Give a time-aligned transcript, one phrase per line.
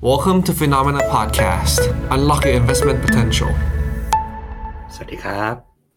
[0.00, 1.80] Welcome to Phenomena Podcast.
[2.14, 3.50] Unlock your investment potential.
[4.94, 5.54] สวัสดีครับ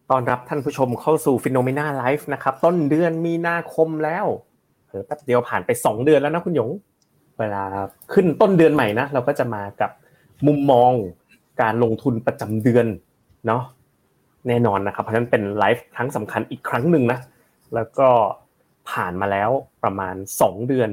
[0.09, 4.25] ต้อนรับท่านผู้ชมเข้าสู่ Phenomena Live นะครับ ต้นเดือนมีนาคมแล้ว
[4.87, 6.69] เออแป๊บเดียวผ่านไป 2 เดือนแล้วนะคุณหยง
[7.40, 7.64] เวลา
[8.14, 9.91] ขึ้นต้นเดือนใหม่นะ เราก็จะมากับ
[10.47, 10.91] มุมมอง
[11.61, 12.86] การลงทุนประจำเดือน
[13.47, 13.63] เนาะ
[14.47, 17.20] แน่นอนนะครับ เพราะฉะนั้นเป็นไลฟ์ครั้งสำคัญอีกครั้งหนึ่งนะ
[17.75, 18.09] แล้วก็
[18.89, 19.49] ผ่านมาแล้ว
[19.83, 20.89] ประมาณ 2 เดือน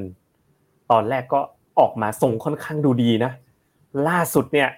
[0.93, 1.41] ตอนแรกก็
[1.79, 3.31] ออกมาส่งค่อนข้างดูดีนะ
[4.07, 4.69] ล่าสุดเนี่ย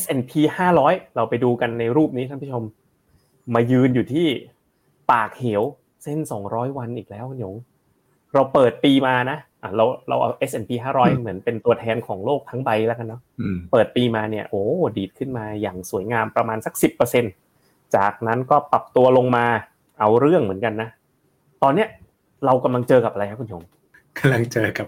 [0.00, 0.32] S&P
[0.74, 2.62] 500 เราไปดูกันในรูปนี้ท่านผู้ชม
[3.54, 4.26] มายืนอยู่ที่
[5.12, 5.62] ปากเหว
[6.02, 6.18] เส้น
[6.48, 7.54] 200 วันอีกแล้วคุณหยง
[8.34, 14.62] เราเปิดปีมานะอะเราเราเอา S&P 500 เหมือนเป็นตัวแทนของโลกทั้งใบแล้วกันเนาะอืมเปิดปีมาเนี่ย โอ้
[14.96, 16.74] ดีดขึ้นมาอย่างสวยงามประมาณสัก
[17.34, 19.46] 10%จากนั้นก็ปรับตัวลงมา
[20.00, 20.88] เอาเรื่องเหมือนกันนะ
[21.62, 21.88] ตอนเนี้ย
[22.44, 23.62] เรากำลังเจอกับอะไรครับคุณหยง
[24.18, 24.86] กำลังเจอกับ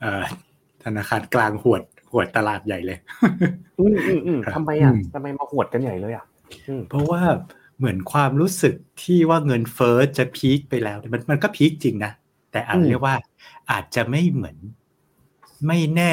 [0.00, 0.47] เอ่อธ
[0.96, 2.98] นาคารกลางหวดหวดตลาดใหญ่เลย
[3.78, 6.24] อืมอืมอืมครับทำไมอะอืมทำไมมาหวดกันใหญ่เลยอะ
[6.68, 7.22] อืมเพราะว่า
[7.78, 12.12] เหมือนความรู้สึกที่ว่าเงินเฟ้อจะพีคไปแล้วเนี่ยมันมันก็พีคจริงนะ
[12.52, 13.16] แต่อาจเรียกว่า
[13.70, 14.56] อาจจะไม่เหมือน
[15.66, 16.10] ไม่แน่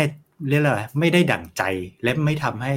[0.50, 1.64] เรียกอะไรไม่ได้ดั่งใจ
[2.04, 2.76] และไม่ทำให้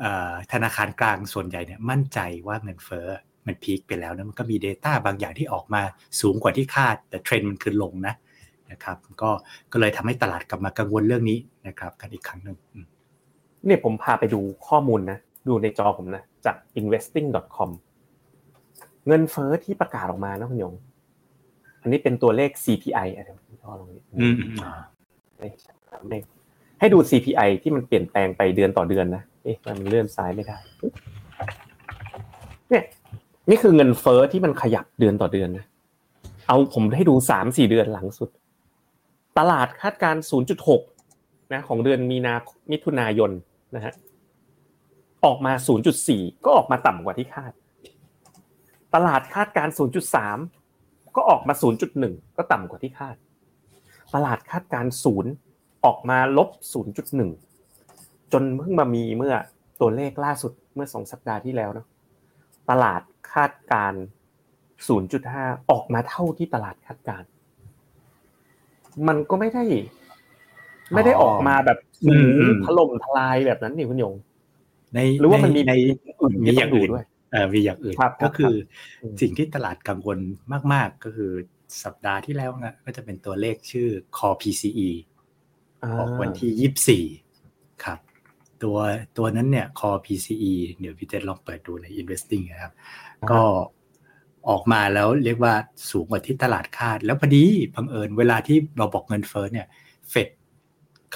[0.00, 3.06] เอ่อธนาคารกลางส่วนใหญ่เนี่ยมั่นใจว่าเงินเฟ้อ
[3.46, 5.82] มันพีคไปแล้วนะมันก็มี Data บางอย่างที่ออกมา
[6.20, 8.14] สูงกว่าที่คาด แต่เทรนด์มันคือลงนะ
[8.72, 9.30] นะครับ ก็
[9.72, 12.86] ก็เลยทำให้ตลาดกลับมากังวลเรื่องนี้นะครับกันอีกครั้งหนึ่งอืม
[13.66, 17.70] เนี่ยผมพาไปดูข้อมูลนะดูในจอผมนะจาก investing.com
[19.06, 20.74] เงินเฟ้อที่ประกาศออกมานะคุณหยง
[21.82, 23.88] อันนี้เป็นตัวเลข CPI อะไรผมก็ลอง
[24.20, 24.72] อืมอืมอ่า
[26.08, 26.22] เลข
[26.80, 30.56] ให้ดู CPI ที่มันเปลี่ยนแปลงไปเดือนต่อเดือนนะเอ๊ะมันเลื่อนซ้ายไม่ได้
[32.70, 32.84] เนี่ย
[33.50, 35.66] นี่คือเงินเฟ้อที่มันขยับเดือนต่อเดือนนะ
[36.48, 38.28] เอาผมให้ดูสามสี่เดือนหลังสุด
[39.38, 40.22] ตลาดคาดการณ์
[40.86, 42.34] 0.6 นะของเดือนมีนา
[42.70, 43.30] มิถุนายน
[43.74, 43.94] นะฮะ
[45.24, 45.52] ออกมา
[45.98, 47.52] 0.4 ก็ออกมาต่ำกว่าที่คาด
[48.94, 49.74] ตลาดคาดการณ์
[50.40, 51.54] 0.3 ก็ออกมา
[51.94, 53.16] 0.1 ก็ต่ำกว่าที่คาด
[54.14, 54.92] ตลาดคาดการณ์
[55.38, 56.48] 0ออกมาลบ
[57.40, 59.34] 0.1 จนเพิ่งมามีเมื่อ
[59.80, 61.86] ตัวเลขล่าสุดเมื่อสองสัปดาห์ที่แล้วเนอะ
[62.70, 64.02] ตลาดคาดการณ์
[65.06, 67.26] 0.5 ออกมาเท่าที่ตลาดคาดการณ์
[69.08, 69.64] มันก็ไม่ได้
[70.94, 74.14] ไม่ได้ออกมาแบบอืมอืมถล่มทลายแบบนั้นนี่คุณหยง
[74.94, 75.72] ในหรือว่ามันมีใน
[76.20, 78.54] อื่นมีที่อต้ย่าองงดูอื่นด้วยเออมีอย่างอื่นครับก็คือ
[79.00, 80.18] ครับสิ่งที่ตลาดกังวล
[80.72, 81.30] มาก ๆ ก็คือ
[81.84, 84.88] สัปดาห์ที่แล้วนะก็จะเป็นตัวเลขชื่อ Core PCE
[85.98, 87.98] ออกวันที่24ครับ
[88.62, 88.76] ตัว
[89.18, 92.72] ตัวนั้นเนี่ย Core PCE เดี๋ยวพี่เจษลองเปิดดูใน Investing นะครับ
[93.30, 93.42] ก็
[94.48, 95.54] ออกมาแล้วเรียกว่า
[95.90, 97.44] สูงกว่าที่ตลาดคาด แล้วพอดี
[97.74, 99.66] บังเอิญเวลาที่เราบอกเงินเฟ้อเนี่ย
[100.10, 100.28] เฟด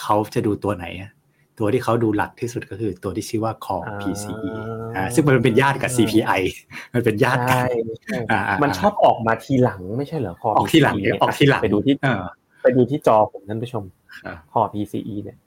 [0.00, 1.10] เขาจะดูตัวไหนอะ
[1.58, 4.50] ตัวที่เขาดูหลักที่สุดก็คือตัวที่ชื่อว่า Core อ่า PCE
[4.96, 6.40] อ่าซึ่งมันเป็นญาติกับ CPI
[6.94, 12.24] มันเป็นญาติกัใช่ใช่อ่าอ่ามันชอบออกมาทีหลังไม่ใช่เหรอคอออกที่หลัง PCE เนี่ยออกทีหลังไปดูที่เออ
[12.62, 13.84] ไปดูที่จอผมท่านผู้ชม
[14.22, 15.38] ครับคอ PCE เนี่ย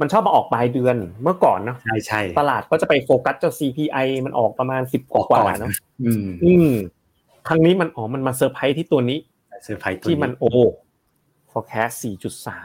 [0.00, 5.70] มันชอบมาออกปลายเดือนเมื่อก่อนเนอะใช่ใช่ตลาดก็จะไปโฟกัสเจ้า CPI มันออกประมาณสิบกว่าๆเนอะ
[6.02, 6.70] อืมอืม
[7.48, 9.18] ครั้งนี้มันอ๋อมันมาเซอร์ไพรส์ที่ตัวนี้
[9.64, 10.50] เซอร์ไพรส์ตัวที่มันโอ้
[11.50, 11.94] forecast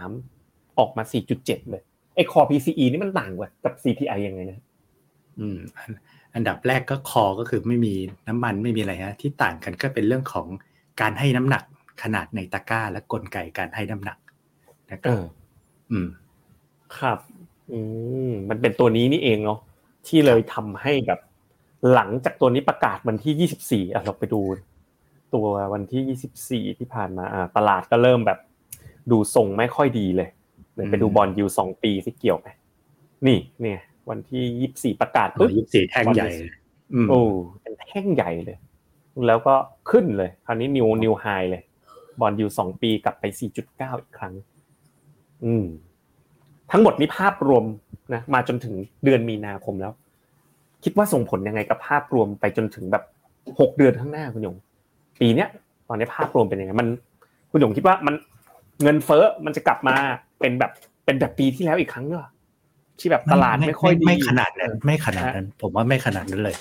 [0.04, 1.04] 4.3 ออกมา
[1.38, 1.84] 4.7 เลย
[2.16, 4.60] ไอ้คอ PCE นี่มันต่างกว่ากับ CPI ยังไงนะ
[5.40, 5.92] อืมอัน
[6.36, 7.94] อันดับแรกก็คอก็คือไม่มี
[8.28, 10.48] น้ำมันไม่มีอะไรฮะที่ต่างกันก็เป็นเรื่องของ
[11.02, 11.64] การให้น้ำหนัก
[12.04, 14.18] ขนาดในตะกร้าและกลไกการให้น้ำหนัก
[14.92, 15.24] นะคเอรับอ
[15.92, 16.08] อืม
[16.98, 17.20] ครับ
[17.72, 17.80] อื
[18.30, 19.60] มมันเป็นตัวนี้นี่เองเนาะ
[20.08, 21.20] ที่เลยทำให้แบบ
[21.94, 24.42] หลังจากตัวนี้ประกาศวันที่24อะเราไปดู
[25.34, 28.40] ตัววันที่24ที่ผ่านมาอ่าตลาดก็เริ่มแบบ
[29.12, 30.30] ดูทรงไม่ค่อยดีเลย
[30.74, 32.48] เดี๋ยวไปดูอืม bond yield สองปีที่เกี่ยวไหม
[33.28, 33.80] นี่เนี่ย
[34.10, 36.30] วันที่24ประกาศตัวปุ๊บยี่สิบสี่แท่งใหญ่
[36.94, 37.20] อืมโอ้
[37.62, 38.58] เป็นแท่งใหญ่เลย
[39.28, 39.56] แล้วก็
[39.90, 41.62] ขึ้นเลย คราวนี้ new new high เลย
[42.20, 43.24] bond yield สองปีกลับไป
[43.64, 44.34] 4.9อีกครั้ง
[45.46, 45.66] อืม
[46.72, 47.64] ทั้งหมดนี้ภาพรวม
[48.14, 49.94] นะมาจนถึงเดือนมีนาคมแล้ว
[50.86, 53.04] คิดว่าส่งผลยังไงกับภาพรวมไปจนถึงแบบ
[53.60, 54.56] หกเดือนข้างหน้าคุณหยง
[55.20, 55.50] ปีเนี้ย
[55.88, 56.88] ตอนนี้ภาพรวมเป็นยังไงมัน
[57.52, 58.16] คุณหยงคิดว่ามัน
[58.84, 59.96] เงินเฟ้อมันจะกลับมา
[60.40, 60.72] เป็นแบบ
[61.06, 62.32] เป็นแบบปีที่แล้วอีกครั้งหรือเปล่า
[63.00, 66.56] ที่แบบตลาดไม่ค่อยดีไม่ขนาดนั้นไม่ขนาดนั้น ผมว่าไม่ขนาดนั้นเลย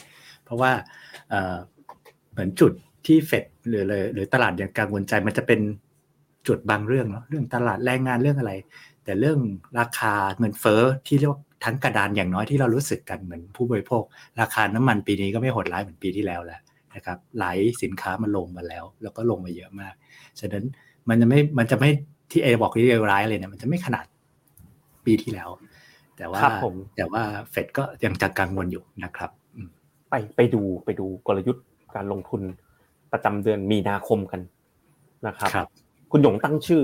[0.45, 0.71] เพราะว่า
[1.31, 1.57] เอ่อ
[2.33, 2.73] เหมือนจุด
[3.07, 5.61] ที่เฟดหรือเลยหรือตลาดยังกังวลใจมันจะเป็น
[6.47, 8.53] จุดบางเรื่องเนาะเรื่องตลาดแรงงานเรื่องอะไร
[9.05, 9.39] แต่เรื่อง
[9.79, 14.03] ราคาเงินเฟ้อที่เรียกว่า ทั้งกระดานอย่างน้อยที่เรารู้สึกกันเหมือนผู้บริโภค
[14.41, 16.61] ราคาน้ำมันปีนี้ก็ไม่โหดร้ายเหมือนปีที่แล้วแล้ว
[16.95, 19.95] นะครับหลายสินค้ามันลงมาแล้ว แล้วก็ลงมาเยอะมาก
[20.41, 20.65] ฉะนั้น
[21.09, 21.91] มันจะไม่มันจะไม่
[22.31, 24.05] ที่เอบอกที่เลวร้ายเลยเนี่ยมันจะไม่ขนาด
[25.05, 25.49] ปีที่แล้ว
[26.17, 29.69] แต่ว่าครับผมแต่ว่าเฟดก็ยังจะกังวลอยู่นะครับอืม
[30.11, 31.65] ไปไปดูไปดูกลยุทธ์
[31.95, 32.43] การลงทุน
[33.13, 34.41] ประจำเดือนมีนาคมกัน
[35.27, 35.69] นะครับครับ
[36.11, 36.83] คุณหยงตั้งชื่อ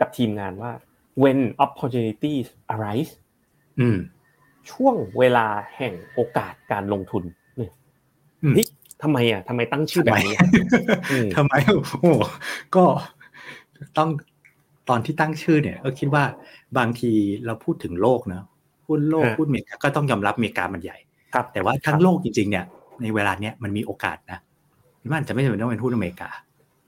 [0.00, 0.72] กับทีมงานว่า
[1.22, 3.29] when opportunities arise อืม
[4.70, 5.46] ช่วงเวลา
[5.76, 7.22] แห่งโอกาสการลงทุน
[7.56, 7.72] เนี่ย
[8.42, 8.66] อืมเฮ้ย
[9.02, 10.36] ทำไมอะทำไมตั้งชื่อแบบนี้
[11.12, 12.06] อืมทำไมโอ้โห
[12.76, 12.84] ก็
[13.98, 14.08] ต้อง
[14.88, 16.24] ตอนที่ตั้งชื่อเนี่ยก็คิดว่า
[16.78, 17.12] บางที
[17.46, 18.44] เราพูดถึงโลกเนอะ
[18.86, 20.98] พูดโลกฮะพูดอเมริกาก็ต้องยอมรับอเมริกามันใหญ่
[21.34, 22.64] ครับ แต่ว่าทั้งโลกจริงๆเนี่ย
[23.02, 24.38] ในเวลาเนี้ยมันมีโอกาสนะ
[25.10, 26.30] มันอาจจะไม่จำเป็นต้องเป็นหุ้นอเมริกา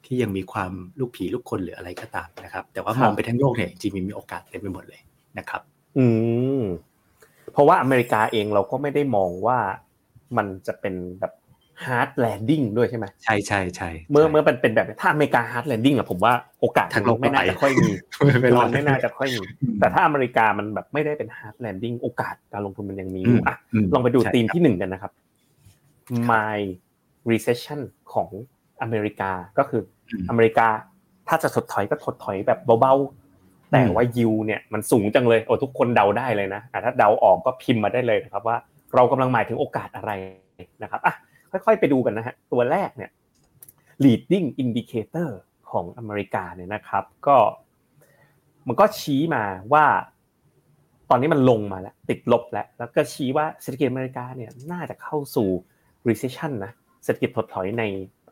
[0.05, 5.01] ที่ยังมีความลูกผีลูกคนหรืออะไรก็ตามนะครับ แต่ว่ามองไปทั้งโลกเนี่ยจริงๆมันมีโอกาสเต็มไปหมดเลย
[5.39, 5.63] นะครับ
[5.99, 6.07] อื
[6.59, 6.63] ม
[7.53, 9.59] เพราะว่าอเมริกาเองเราก็ไม่ได้มองว่า
[10.37, 11.33] มันจะเป็นแบบ
[11.85, 17.91] hard landing ด้วยใช่ไหมใช่ใช่ใช่เมื่อเมื่อมันเป็นแบบถ้าอเมริกา hard landing อะผมว่าโอกาสทางโลกไม่น่าไปจะค่อยมี
[18.41, 19.43] ไม่รอดมันไม่น่าจะค่อยมี
[19.81, 25.13] แต่ถ้าอเมริกามันแบบไม่ได้เป็น hard landing โอกาสการลงทุนมันยังมีอยู่อะมลองไปดูใช่ธีมครับที่หนึ่งกันนะครับ
[26.31, 26.59] my
[27.31, 27.81] recession
[28.13, 28.29] ของ
[28.83, 29.83] อเมริกาก็คือ
[30.29, 30.69] อมอเมริกา
[31.29, 33.22] ถ้าจะถดถอยก็ถดถอยแบบเบาๆ
[33.73, 38.57] แต่ว่ายิวเนี่ยมันสูงจังเลยโอ้ทุกคนเดาได้เลยนะอะถ้าเดาออกก็พิมพ์มาได้เลยนะครับว่า
[38.95, 40.11] เรากำลังหมายถึงโอกาสอะไร
[40.83, 41.15] นะครับอะ
[41.51, 43.11] ค่อยๆไปดูกันนะฮะตัวแรกเนี่ย
[44.05, 45.31] leading indicator
[45.71, 47.37] ของอเมริกาเนี่ยนะครับ ก็
[48.69, 49.85] มันก็ชี้มาว่า
[51.11, 55.49] ตอนนี้มันลงมาแล้ว ติดลบแล้ว แล้วก็ชี้ว่าเศรษฐกิจอเมริกาเนี่ยน่าจะเข้าสู่
[56.09, 56.73] recession นะ
[57.05, 57.83] เศรษฐกิจถดถอยใน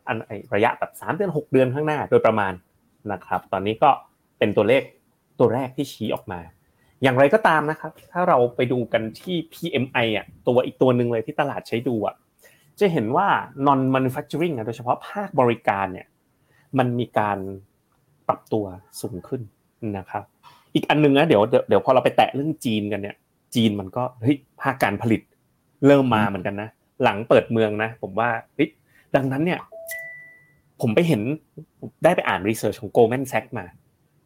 [0.07, 2.53] อันไอ้ระยะแบบสามเดือนหกเดือนข้างหน้าโดยประมาณ
[3.11, 3.89] นะครับ ตอนนี้ก็
[4.39, 4.83] เป็นตัวเลข
[5.41, 6.39] ตัวแรกที่ชี้ออกมา
[7.03, 12.15] อย่างไรก็ตามนะครับ ถ้าเราไปดูกันที่ PMI อะตัวอีกตัวหนึ่งเลยที่ตลาดใช้ดูอะ
[12.79, 13.27] จะเห็นว่า
[13.67, 16.07] non manufacturing อะโดยเฉพาะภาคบริการเนี่ย
[16.77, 17.37] มันมีการ
[18.27, 18.65] ปรับตัว
[19.01, 19.41] สูงขึ้น
[19.97, 20.23] นะครับ
[20.73, 23.15] อีกอันหนึงนะเดี๋ยวเดี๋ยวเดี๋ยวพอเราไปแตะเรื่องจีนกันเนี่ย
[23.55, 25.21] จีนมันก็เฮ้ยภาคการผลิต
[25.87, 26.69] เริ่มมาเหมือนกันนะ
[27.03, 28.69] หลังเปิดเมืองนะ ผมว่าเฮ้ย
[29.15, 29.59] ดังนั้นเนี่ย
[30.81, 31.21] ผมไปเห็น
[32.03, 33.65] ได้ไปอ่านรีเสิร์ชของ Goldman Sachs มา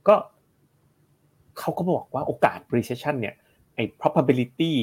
[0.07, 0.15] ก็
[1.59, 3.35] เขาก็บอกว่าโอกาส recession เนี่ย
[3.75, 4.73] ไอ้ probability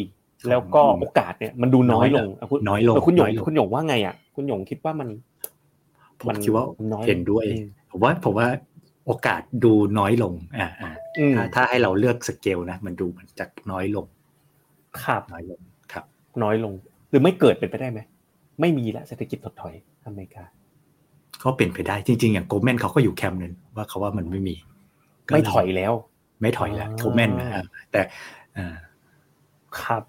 [0.49, 5.09] แล้วก็โอกาสเนี่ยมันดูน้อยลงะคุณน้อยลงเคุณหยงน้อยลงคุณหยงว่าไงอะคุณหยงคิดว่ามัน
[6.21, 8.47] ผมคิดว่าน้อยเห็นด้วยอืมผมว่าผมว่า
[9.07, 14.07] โอกาสดูน้อยลง อ่าอ่าอืมถ้าถ้าให้เราเลือกสเกลนะมันดูมันจะน้อยลง
[15.05, 15.61] ครับน้อยลง
[15.93, 16.05] ครับ
[16.43, 16.73] น้อยลง
[17.11, 18.01] หรือไม่เกิดเป็นไปได้ไหม
[18.61, 19.75] ไม่มีแล้วเศรษฐกิจถดถอย
[20.07, 20.45] อเมริกา
[21.43, 24.55] ก็เป็นไปได้จริง ๆ อย่างโกลแมนเขาก็อยู่แคมป์นึงว่าเขาว่ามันไม่มี
[25.29, 25.93] ก็ไม่ถอยแล้ว
[26.43, 28.03] ไม่ถอยแล้วอ๋อโกลแมนนะอ่าแต่
[28.57, 28.77] อ่า
[29.81, 30.03] ครับ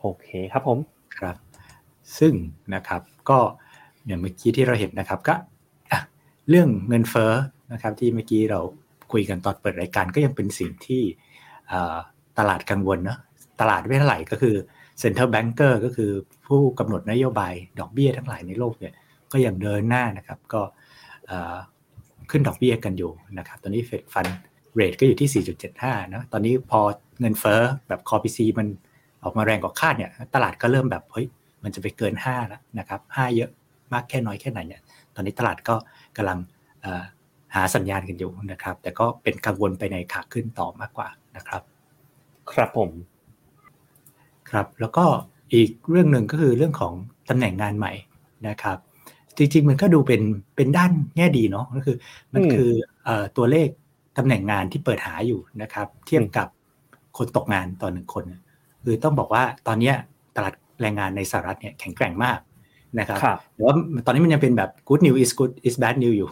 [0.00, 0.78] โอเคครับผม
[1.18, 1.36] ครับ
[2.18, 2.32] ซึ่ง
[2.74, 3.38] นะครับก็
[4.06, 5.34] อย่างเมื่อกี้ที่เราเห็นนะครับก็
[5.90, 6.00] อะ
[6.48, 7.32] เรื่องเงินเฟ้อ
[7.72, 8.60] นะครับที่เมื่อกี้เรา
[9.12, 11.02] คุยกันตอนเปิดรายการก็ยังเป็นสิ่งที่
[11.72, 11.96] อ่า
[12.38, 13.18] ตลาดกังวลเนาะ
[13.60, 14.54] ตลาดไม่เท่าไหร่ก็คือ
[15.02, 16.10] Central Banker ก็คือ
[16.46, 18.94] ผู้กำหนดนโยบายดอกเบี้ยทั้งหลายในโลกเนี่ย
[19.32, 20.62] ก็ยังเดินหน้านะครับก็
[21.30, 21.56] อ่า
[22.30, 24.26] ขึ้นดอกเบี้ยกันอยู่นะครับ ตอนนี้เฟดฟัน
[24.74, 25.44] เรทก็อยู่ที่
[25.78, 26.80] 4.75นะตอนนี้พอ
[27.20, 28.66] เงินเฟ้อแบบคอ PC มัน
[29.24, 31.26] ออกมาแรงกว่าคาดเนี่ยตลาดก็เริ่มแบบเฮ้ย
[31.62, 33.50] มันจะไปเกิน5แล้วนะครับ5เยอะ
[33.92, 34.80] มากแค่น้อยแค่ไหนเนี่ย
[35.14, 35.74] ตอนนี้ตลาดก็
[36.16, 36.38] กำลัง
[36.80, 37.02] เอ่อ
[37.54, 41.62] หาสัญญาณกันอยู่นะครับ แต่ก็เป็นกังวลไปในขาขึ้นต่อมากกว่านะครับ
[42.52, 42.90] ครับผม
[44.50, 45.04] ครับแล้วก็
[45.54, 46.94] อีกเรื่องหนึ่งก็คือเรื่องของ
[47.28, 47.92] ตำแหน่งงานใหม่
[48.48, 48.78] นะครับ
[49.36, 50.22] จริงๆ มันก็ดูเป็น
[50.56, 51.96] เป็นด้านแง่ดีเนาะก็คือ
[52.32, 52.70] มันอืมคือ
[53.04, 53.68] เอ่อตัวเลข
[54.20, 56.48] ตำแหน่งงานที่เปิดหาอยู่นะครับ เทียบกับ
[57.18, 58.40] คนตกงานต่อหนึ่งคนเนี่ย
[58.84, 59.94] คือต้องบอกว่าตอนเนี้ย
[60.36, 62.38] ตลาดแรงงานในสหรัฐเนี่ยแข็งแกร่งมาก
[62.98, 63.74] นะครับครับแต่ว่า
[64.06, 66.28] ตอนนี้มันยังเป็นแบบ good news is good is bad news อยู่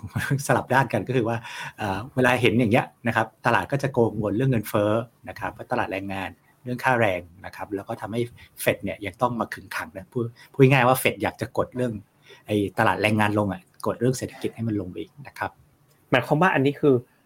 [0.47, 1.37] สลับด้านกันก็คือว่า
[1.77, 4.93] เอ่อเวลาเห็นอย่างเงี้ยนะครับตลาดก็จะกังวลเรื่องเงินเฟ้อ
[5.29, 6.29] นะครับว่าตลาดแรงงาน
[6.65, 8.21] เรื่องค่าแรงนะครับแล้วก็ทำให้
[8.61, 11.93] เฟดเนี่ยยังต้องมาขึงขังนะพูดพูดง่ายๆว่าเฟดอยากจะกดเรื่อง
[12.47, 15.51] ไอ้ตลาดแรงงานลงอะกดเรื่องเศรษฐกิจให้มันลงไปอีกนะครับ
[16.11, 17.18] หมายความว่าอันนี้คือเอ่อ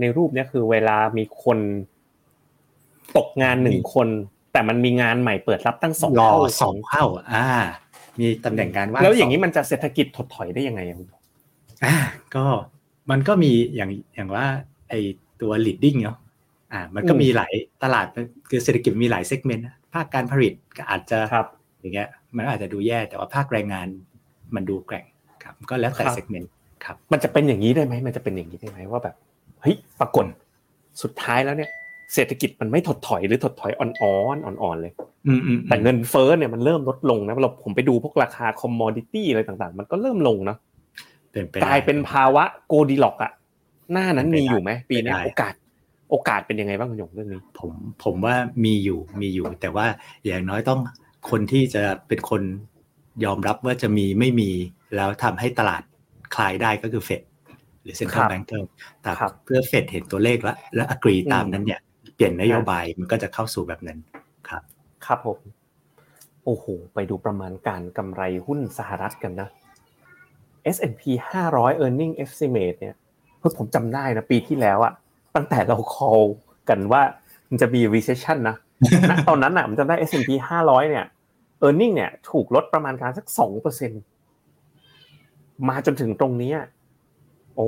[0.00, 1.58] ในรูปเนี้ยคือเวลามีคน
[3.16, 4.08] ตกงานหนึ่งคน
[4.52, 7.46] แต่มันมีงานใหม่เปิดรับตั้งสองรอเท่าสองเท่า อ่า
[8.20, 11.08] มีตำแหน่งงานว่างแล้วอย่างนี้สมันจะเศรษฐกิจถดถอยได้ยังไงอะคุณ
[11.84, 11.96] อ่า
[12.34, 12.44] ก็
[13.10, 14.44] มันก็มีอย่างอย่างว่า
[14.88, 15.00] ไอ้
[15.40, 16.18] ตัว leading เนาะ
[16.72, 18.06] อ่า มันก็มีหลายตลาด
[18.50, 21.46] คือเศรษฐกิจมีหลายเซกเมนต์นะภาคการผลิตก็อาจจะครับ
[21.80, 23.86] อย่างเงี้ย มันอาจจะดูแย่แต่ว่าภาคแรงงาน
[24.54, 25.04] มันดูแกร่ง
[25.42, 26.50] ครับ ก็แล้วแต่ segment
[26.84, 29.16] ครับ มันจะเป็นอย่างนี้ได้ไหมมันจะเป็นอย่างนี้ได้ไหมว่าแบบ
[29.64, 30.24] เฮ้ยปรากฏ
[31.02, 31.70] สุดท้ายแล้วเนี่ย
[32.14, 34.92] เศรษฐกิจมันไม่ถดถอยหรือถดถอยอ่อนๆอ่อนๆเลย
[35.26, 40.58] อืมอืมแต่เงินเฟ้อเนี่ยมันเริ่มลดลงนะเราผมไปดูพวกราคา commodity อะไรต่างๆ มันก็เริ่มลงเนาะ
[41.32, 43.32] เป็นไปกลายเป็นภาวะ goldilocks อะ
[43.92, 45.54] หน้านั้นมีอยู่ไหมปีนี้เป็นไปได้โอกาส
[46.10, 47.72] โอกาสเป็นยังไงบ้างคุณหยงเรื่องนี้ ผม
[48.04, 49.86] ผมว่ามีอยู่มีอยู่ แต่ว่า
[50.24, 50.80] อย่างน้อยต้อง
[51.30, 52.42] คนที่จะเป็นคน
[53.24, 54.50] ยอมรับว่าจะมีไม่มี
[54.96, 55.82] แล้วทำให้ตลาด
[56.34, 57.20] คลายได้ก็คือเฟด
[57.84, 58.64] หรือเซ็นทรัลครับแบงก์เกิล
[59.02, 61.80] แต่ครับเพื่อเฟดเห็นตัวเลขแล้วและอกรีอืมตามนั้นเนี่ย
[62.14, 63.98] เปลี่ยนนโยบายมันก็จะเข้าสู่แบบนั้น
[64.48, 64.62] ครับ
[65.06, 65.38] ครับผม
[66.44, 66.64] โอ้โห
[66.94, 69.48] ไปดูประมาณการกำไรหุ้นสหรัฐกันนะ
[70.74, 71.02] S&P
[71.46, 72.94] 500 earning estimate เนี่ย
[73.38, 74.92] เพื่อผมจำได้นะปีที่แล้วอะ
[75.34, 76.24] ตั้งแต่เรา call
[76.68, 77.02] กันว่า
[77.50, 78.56] มันจะมี recession นะ
[79.10, 81.04] ณตอนนั้นอะมันจำได้ S&P 500 เนี่ย
[81.62, 83.26] earning เนี่ย ถูกลดประมาณการสัก
[84.42, 86.58] 2%มาจนถึงตรงเนี้ย
[87.54, 87.66] โอ้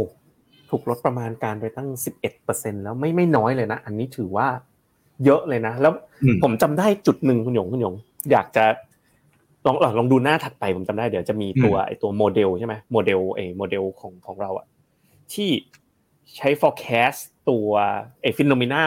[0.70, 1.88] ถูกลดประมาณการไปตั้ง
[2.36, 4.48] 11%แล้วไม่ไม่น้อยเลยนะ อันนี้ถือว่า
[5.24, 7.94] เยอะเลยนะ แล้วอืมผมจำได้จุดหนึ่งคุณหยงคุณหยง
[8.30, 8.64] อยากจะ
[9.66, 14.66] ลองลองลองดูหน้าถัดไปผมจำได้เดี๋ยวจะมีตัวไอตัวโมเดลใช่ไหมโมเดลเออโมเดลของของเราอะ
[15.32, 15.50] ที่
[16.36, 17.68] ใช้ forecast ตัว
[18.22, 18.84] ไอ FINNOMENA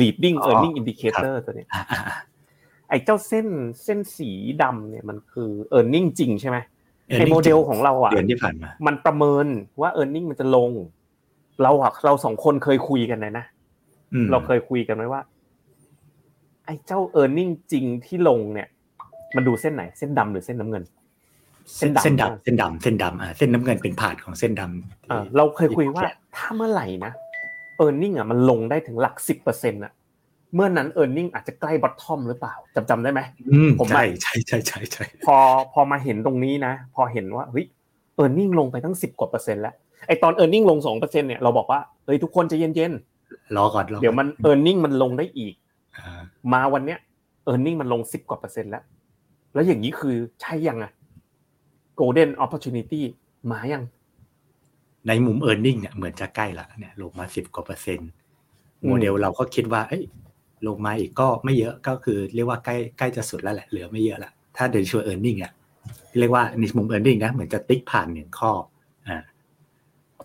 [0.00, 2.16] leading อ๋อ earning indicator ตัวเนี้ยอ่าอ่าอ่า
[2.88, 3.46] ไอเจ้าเส้น
[3.84, 4.30] เส้นสี
[4.62, 6.58] ดำเนี่ยมันคือ earning จริงใช่ไหม
[7.08, 9.46] ไอ earning โมเดลของเราอะเดือนที่ผ่านมา มันประเมิน
[9.80, 10.70] ว่า earning มันจะลง
[11.62, 13.44] เราอะเราสองคนเคยคุยกันเลยนะ
[14.14, 15.20] อืมเราเคยคุยกันไว้ว่า
[16.64, 18.68] ไอ้เจ้า e a r n i n g จริงที่ลงเนี่ย
[19.36, 20.84] มันดูเส้นไหน เส้นดำหรือเส้นน้ำเงิน
[21.76, 26.02] เส้นเส้เส้นนดำดำเส้นดำเส้นดำอ่าเส้นน้ำเงินเป็นผ่านของเส้นดำอ่าเราเคยคุยว่า
[26.36, 27.12] ถ้าเมื่อไหร่นะ
[27.84, 29.92] e a r n i n g อะมันลงได้ถึงหลักสิบเปอร์เซ็นต์อะ
[30.54, 33.20] เมื่อนั้น e a r n i n g อาจจะใกล้ bottom หรือเปล่าจำจำได้ไหม
[33.52, 35.36] อืมผมว่าใช่ใช่ใช่ใช่ใช่พอ
[35.72, 37.66] พอมาเห็นตรงนี้นะ พอเห็นว่าเฮ้ย
[38.22, 39.74] e a r n i n g ลงไปตั้งสิบกว่าเปอร์เซ็นต์แล้ว
[40.06, 42.92] ไอตอน e a r n i n g ลงสองเปอร์เซ็นต์เนี่ยเราบอกว่าเฮ้ยทุกคนใจะเย็น
[43.56, 45.54] รอก่อนรอก่อๆเดี๋ยวมัน e a r n i n g มันลงได้อีก
[45.96, 46.20] อ่า
[46.52, 46.98] มาวันเนี้ย
[47.50, 48.82] e a r n i n g มันลงสิบกว่าเปอร์เซ็นต์แล้ว
[49.54, 50.92] แล้วอย่างนี้คือใช่ยังอะ
[52.00, 53.00] golden opportunity
[53.50, 53.84] มายัง
[55.08, 58.10] ในมุม e a r n i n g เนี่ยเหมือนจะใกล้ละเนี่ยลงมาสิบกว่าเปอร์เซ็นต์
[58.82, 60.02] อืมโมเดลเราก็คิดว่าเอ้ย
[60.68, 65.52] ลงมาอีกก็ไม่เยอะก็คือเรียกว่าใกล้ใกล้จะสุดแล้วแหละเหลือไม่เยอะละถ้าเดินชัวร์ e a r n i n g อะ
[66.18, 68.52] เรียกว่าในมุม e a r n i n g นะเหมือนจะติ๊กผ่านหนึ่งข้อ
[69.08, 69.22] อ่า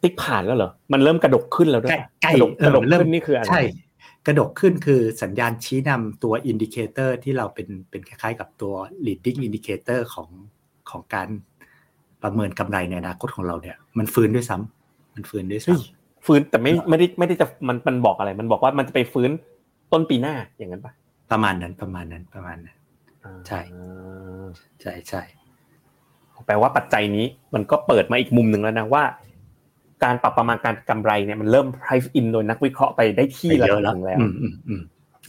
[0.04, 3.62] ติ๊กผ่านแล้วเหรอ มันเริ่มกระดกขึ้นแล้วด้วยใกล้ใกล้กระดกเออกระดกเริ่มขึ้นนี่คืออะไรใช่
[4.28, 8.74] กระดกขึ้นคือสัญญาณชี้นำตัว indicator ที่เราเป็นเป็นคล้ายๆ กับตัว
[9.06, 10.30] leading indicator ของ
[10.90, 11.28] ของการ
[12.24, 19.32] ประเมินกำไรในอนาคตของเราเนี่ย มันฟื้นด้วยซ้ำมันฟื้นด้วยซ้ำฟื้นแต่ไม่ไม่ได้ไม่ได้จะมันมันบอกอะไร มันบอกว่ามันจะไปฟื้น
[19.92, 20.94] ต้นปีหน้าอย่างนั้นปะ
[21.32, 22.78] ประมาณนั้นประมาณนั้นประมาณนั้น
[23.48, 24.48] ใช่อ่า
[24.82, 25.22] ใช่ใช่
[26.46, 29.04] แปลว่าปัจจัยนี้มันก็เปิดมาอีกมุมหนึ่งแล้วนะว่า
[30.04, 34.82] การปรับประมาณการกำไรเนี่ยมันเริ่ม price in โดยนักวิเคราะห์ไปได้ที่ไประเยดัอะบแล้วหนึ่งแล้วอืมอืมอืม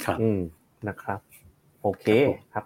[0.04, 0.40] ครับอืม
[0.88, 1.20] นะครับ
[1.82, 2.64] โอเคครับครับ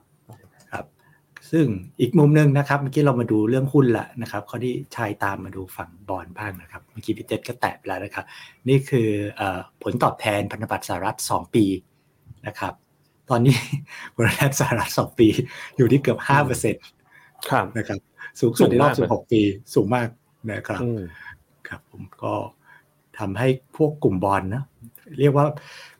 [1.54, 1.68] ซึ่ง
[2.00, 8.24] อีกมุมหนึ่งนะครับเมื่อกี้เรามาดูเรื่องหุ้นละนะครับเขาที่ชายตามมาดูฝั่งบอลบ้างนะครับเมื่อกี้พี่เจษก็แตะไปแล้วนะครับ
[8.68, 11.64] นี่คือเอ่อผลตอบแทนพันธบัตรสหรัฐ 2 ปี
[12.46, 12.74] นะครับ
[13.30, 13.56] ตอนนี้
[14.14, 15.28] ผลตอบแทนสหรัฐ 2 ปี
[15.76, 16.84] อยู่ที่เกือบ5เปอร์เซ็นต์
[17.50, 17.98] ครับนะครับ
[18.40, 19.40] สูงสุดในรอบสูงมากเลย16 ปี
[19.74, 20.08] สูงมาก
[20.52, 21.02] นะครับอืม
[21.68, 22.34] ครับผมก็
[23.18, 24.62] ทำให้พวกกลุ่มบอลนะ
[25.18, 25.46] เรียกว่า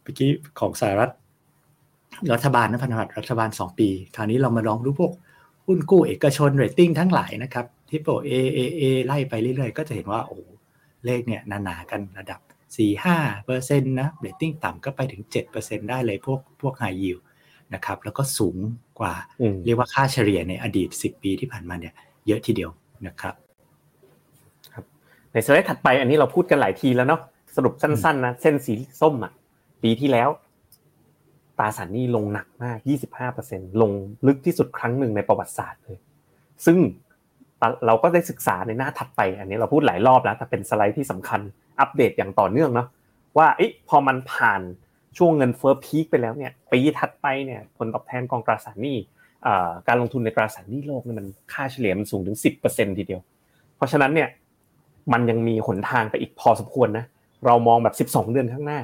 [0.02, 0.28] เมื่อกี้
[0.60, 1.12] ของสหรัฐ
[2.32, 5.12] รัฐบาลนะพันธบัตรรัฐบาล 2 ปี คราวนี้เรามาลองดูพวก
[5.66, 10.38] หุ้นกู้เอกชนเรตติ้งทั้งหลายนะครับที่โปร A A A ไล่ไปเรื่อยๆ ก็จะเห็นว่าโอ้
[11.04, 12.40] เลขเนี่ยหนาๆกันระดับ
[12.92, 15.22] 4-5เปอร์เซ็นต์นะเรตติ้งต่ำก็ไปถึง
[15.56, 17.18] 7%ได้เลยพวกพวกไฮยิว
[17.74, 18.56] นะครับแล้วก็สูง
[19.00, 21.94] กว่าอืมเรียกว่าค่าเฉลี่ยในอดีต 10 ปีที่ผ่านมาเนี่ย
[22.26, 22.70] เยอะทีเดียว
[23.06, 23.34] นะครับ
[25.32, 27.20] ในสไลด์ถัดไปอันนี้เราพูดกันหลายทีแล้วเนาะ
[27.56, 29.32] สรุปสั้นๆนะเส้นสีส้มอะ
[29.82, 30.28] ปีที่แล้ว
[31.58, 32.78] ตราสารหนี้ลงหนักมาก
[33.30, 33.92] 25%ลง
[34.26, 35.96] ลึกที่สุดครั้งหนึ่งในประวัติศาสตร์เลย
[36.66, 36.78] ซึ่ง
[37.86, 41.40] เราก็ได้ศึกษาในหน้าถัดไป อันนี้เราพูดหลายรอบแล้วแต่เป็นสไลด์ที่สำคัญ
[41.80, 42.88] อัปเดตอย่างต่อเนื่องเนาะ
[43.38, 44.60] ว่าอพอมันผ่าน
[45.18, 48.96] ช่วงเงินเฟ้อ peak ไปแล้วเนี่ยปีถัดไปเนี่ยผลตอบแทนกองตราสารหนี้
[49.88, 53.20] การลงทุนในตราสารหนี้โลกเนี่ยมันค่าเฉลี่ยมันสูงถึง 10%ทีเดียว
[53.76, 54.28] เพราะฉะนั้นเนี่ย
[55.12, 57.04] มันยังมีหนทางไปอีกพอสมควรนะ
[57.46, 58.80] เรามองแบบ 12 เดือนข้างหน้า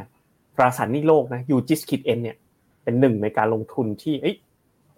[0.57, 2.37] ตราสารหนี้โลกนะ UGIS ขีด N เนี่ย
[2.85, 4.37] เป็นหนึ่งในการลงทุนที่เอ้ย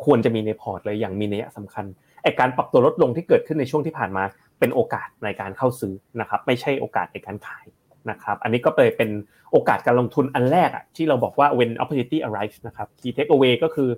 [0.04, 1.84] ควรจะมีในพอร์ตเลยอย่างมีนัยสำคัญ
[2.22, 4.24] ไอการปรับตัวลดลงที่เกิดขึ้นในช่วงที่ผ่านมา
[4.58, 7.64] เป็นโอกาสในการเข้าซื้อนะครับ ไม่ใช่โอกาสในการขาย
[8.10, 9.10] นะครับ อันนี้ก็เลยเป็น
[9.52, 13.88] โอกาสการลงทุนอันแรกอะที่เราบอกว่า when opportunity arrives นะครับ key takeaway ก็คือ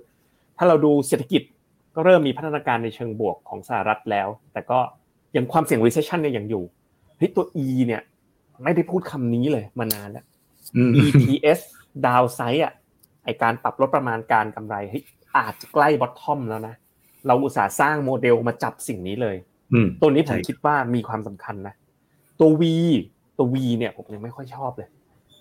[0.57, 1.41] ถ้าเราดูเศรษฐกิจ
[1.95, 4.79] ก็เริ่มมีพัฒนาการในเชิงบวกของสหรัฐแล้ว แต่ก็
[5.35, 6.63] ยังความเสี่ยง recession เนี่ยยังอยู่
[7.17, 8.01] เฮ้ยตัว E เนี่ย
[8.63, 10.25] ไม่ได้พูดคำนี้เลยมานานแล้ว
[10.75, 11.59] อืม EPS
[12.05, 12.73] downside อะ
[13.25, 15.03] ไอการปรับลดประมาณการกำไรเฮ้ย
[15.37, 16.75] อาจจะใกล้ bottom แล้วนะ
[17.27, 19.35] เราอุตส่าห์สร้างโมเดลมาจับสิ่งนี้เลย
[19.73, 21.73] อืมตัวนี้ผมใช่คิดว่ามีความสำคัญนะ
[22.39, 22.63] ตัว V
[23.37, 24.89] ตัว V เนี่ยผมยังไม่ค่อยชอบเลย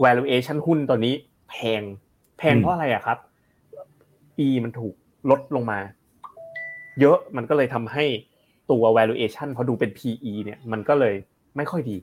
[0.05, 1.15] valuation หุ้นตัวนี้
[1.51, 1.83] แพง
[2.39, 3.19] แพงเพราะอะไรอะครับ
[4.47, 4.95] E มันถูก
[5.31, 5.79] ลดลงมา
[7.01, 8.05] เยอะมันก็เลยทำให้
[8.71, 11.15] ตัว valuation พอดูเป็น PE เนี่ย มันก็เลย
[11.57, 11.97] ไม่ค่อยดี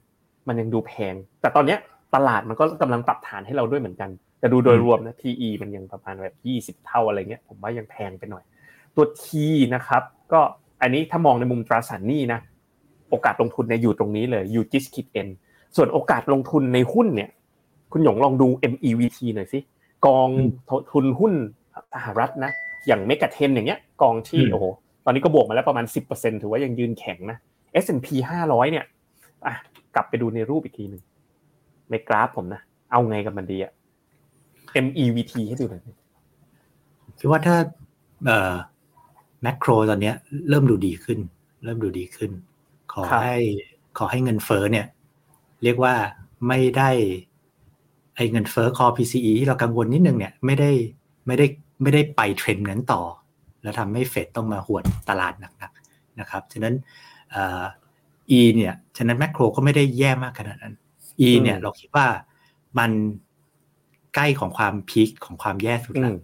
[0.47, 1.79] มันยังดูแพง แต่ตอนเนี้ย
[2.15, 4.09] ตลาดมันก็กำลังปรับฐานให้เราด้วยเหมือนกัน
[4.41, 8.43] แต่ดูโดยรวมนะ PE มันยังประมาณแบบยี่สิบเท่าอะไรเงี้ย ผมว่ายังแพงไปหน่อย
[8.95, 9.25] ตัว T
[9.75, 10.41] นะครับ ก็
[10.81, 12.39] อันนี้ถ้ามองในมุมตราสารหนี้นะ
[13.09, 15.27] โอกาสลงทุนเนี่ยอยู่ตรงนี้เลย you just keep n
[15.75, 17.29] ส่วนโอกาสลงทุนในหุ้นเนี่ย
[17.91, 19.59] คุณหยงลองดู MEVT หน่อยสิ
[20.07, 20.29] กอง
[20.91, 21.33] ทุนหุ้น
[21.93, 22.51] สหรัฐนะ
[22.87, 24.65] อย่างเมกะเทนอย่างเงี้ย กองที่โอ้โห
[25.05, 27.37] ตอนนี้ก็บวกมาแล้วประมาณ 10%ถือว่ายังยืนแข็งนะ
[27.83, 28.07] S&P
[28.45, 28.85] 500 เนี่ย
[29.45, 29.55] อะ
[29.95, 31.01] กลับไปดูในรูปอีกทีหนึ่ง
[31.91, 33.71] ในกราฟผมนะ เอาไงกับมันดีอะ
[34.85, 35.81] MEVT ให้ดูหน่อย
[37.19, 37.57] คิดว่าถ้า
[38.25, 38.53] เอ่อ
[39.41, 40.15] แมคโครตอนเนี้ย
[40.49, 41.19] เริ่มดูดีขึ้น
[41.63, 42.31] เริ่มดูดีขึ้น
[42.93, 43.37] ขอให้
[43.97, 44.85] ขอให้เงินเฟ้อเนี่ย
[45.63, 45.93] เรียกว่า
[46.47, 46.89] ไม่ได้
[48.15, 50.71] ไอ้เงินเฟ้อคอ PCE ที่เรากังวลนิดนึงเนี่ยไม่ได้
[51.27, 51.45] ไม่ได้
[51.81, 53.01] ไม่ได้ไปเทรนด์นั้นต่อ
[53.63, 56.73] แล้วทำให้เฟดต้องมาหวดตลาดหนักๆนะครับฉะนั้น
[57.31, 57.63] เอ่อ
[58.37, 60.73] E เนี่ย ฉะนั้นแมคโครก็ไม่ได้แย่มากขนาดนั้น
[61.27, 62.07] E เนี่ยเราคิดว่า
[62.79, 62.91] มัน
[64.15, 66.17] ใกล้ของความพีคของความแย่สุดแล้ว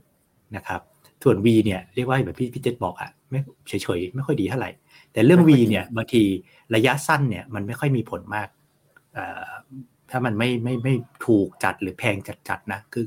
[0.55, 0.81] นะครับ
[1.23, 4.69] ส่วน V เนี่ยเรียกว่าแบบพี่พี่เจษบอกอะไม่เฉยๆไม่ค่อยดีเท่าไหร่
[5.11, 6.23] แต่เรื่อง V เนี่ยบางที
[6.75, 8.47] ระยะสั้นเนี่ยมันไม่ค่อยมีผลมาก
[10.09, 10.93] ถ้ามันไม่ไม่ไม่
[11.25, 13.03] ถูกจัดหรือแพงจัดจัดนะคือ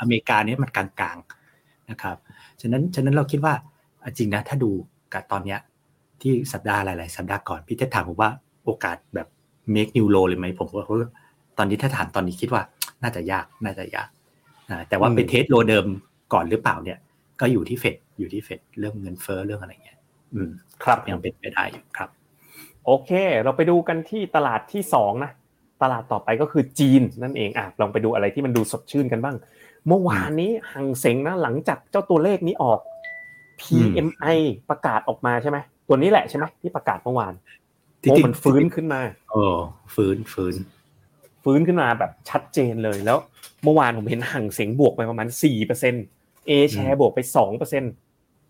[0.00, 2.16] อเมริกาเนี่ยมันกลางๆนะครับ
[2.60, 3.54] ฉะนั้นฉะนั้นเราคิดว่า
[4.18, 4.70] จริงนะถ้าดู
[5.12, 5.58] กับตอนเนี้ย
[6.20, 8.30] ที่สัปดาห์หลาย ๆ สัปดาห์ก่อนพี่เจษถามผมว่า
[8.64, 9.28] โอกาสแบบ
[9.74, 10.86] make new low เลยไหมผมว่า
[11.58, 12.62] ตอนนี้ถ้าถามตอนนี้คิดว่า
[13.02, 14.08] น่าจะยากน่าจะยาก
[14.88, 15.86] แต่ว่าไปเทสโลเดิม
[16.32, 16.98] ก่อนหรือเปล่าเนี่ย
[17.40, 19.98] ก็อยู่ที่เฟดอยู่ที่เฟดเรื่องเงินเฟ้อเรื่องอะไรเงี้ย
[20.34, 20.50] อืม
[20.82, 22.08] ครับยังเป็นไปได้อยู่ครับ
[22.86, 23.10] โอเค
[23.44, 25.32] เราไปดูกันที่ตลาดที่สองนะ
[25.82, 29.36] ตลาดต่อไปก็คือจีนนั่นเองอะลองไปดูอะไรที่มันดูสดชื่นกันบ้าง
[29.86, 32.80] เมื่อวานนี้หังเสงนะหลังจากเจ้าตัวเลขนี้ออก
[33.60, 34.38] PMI
[34.70, 37.32] ประกาศออกมาใช่ไหมตัวนี้แหละใช่ไหมที่ประกาศเมื่อวาน
[38.00, 39.40] โอ้มันฟื้นขึ้นมาโอ้
[39.94, 40.54] ฟื้นฟื้น
[41.42, 43.18] ฟื้นขึ้นมาแบบชัดเจนเลยแล้ว
[43.64, 46.04] เมื่อวานผมเห็นฮั่งเส็งบวกไปประมาณสี่เปอร์เซ็นต์
[46.46, 47.92] A-share บวกไปสองเปอร์เซ็นต์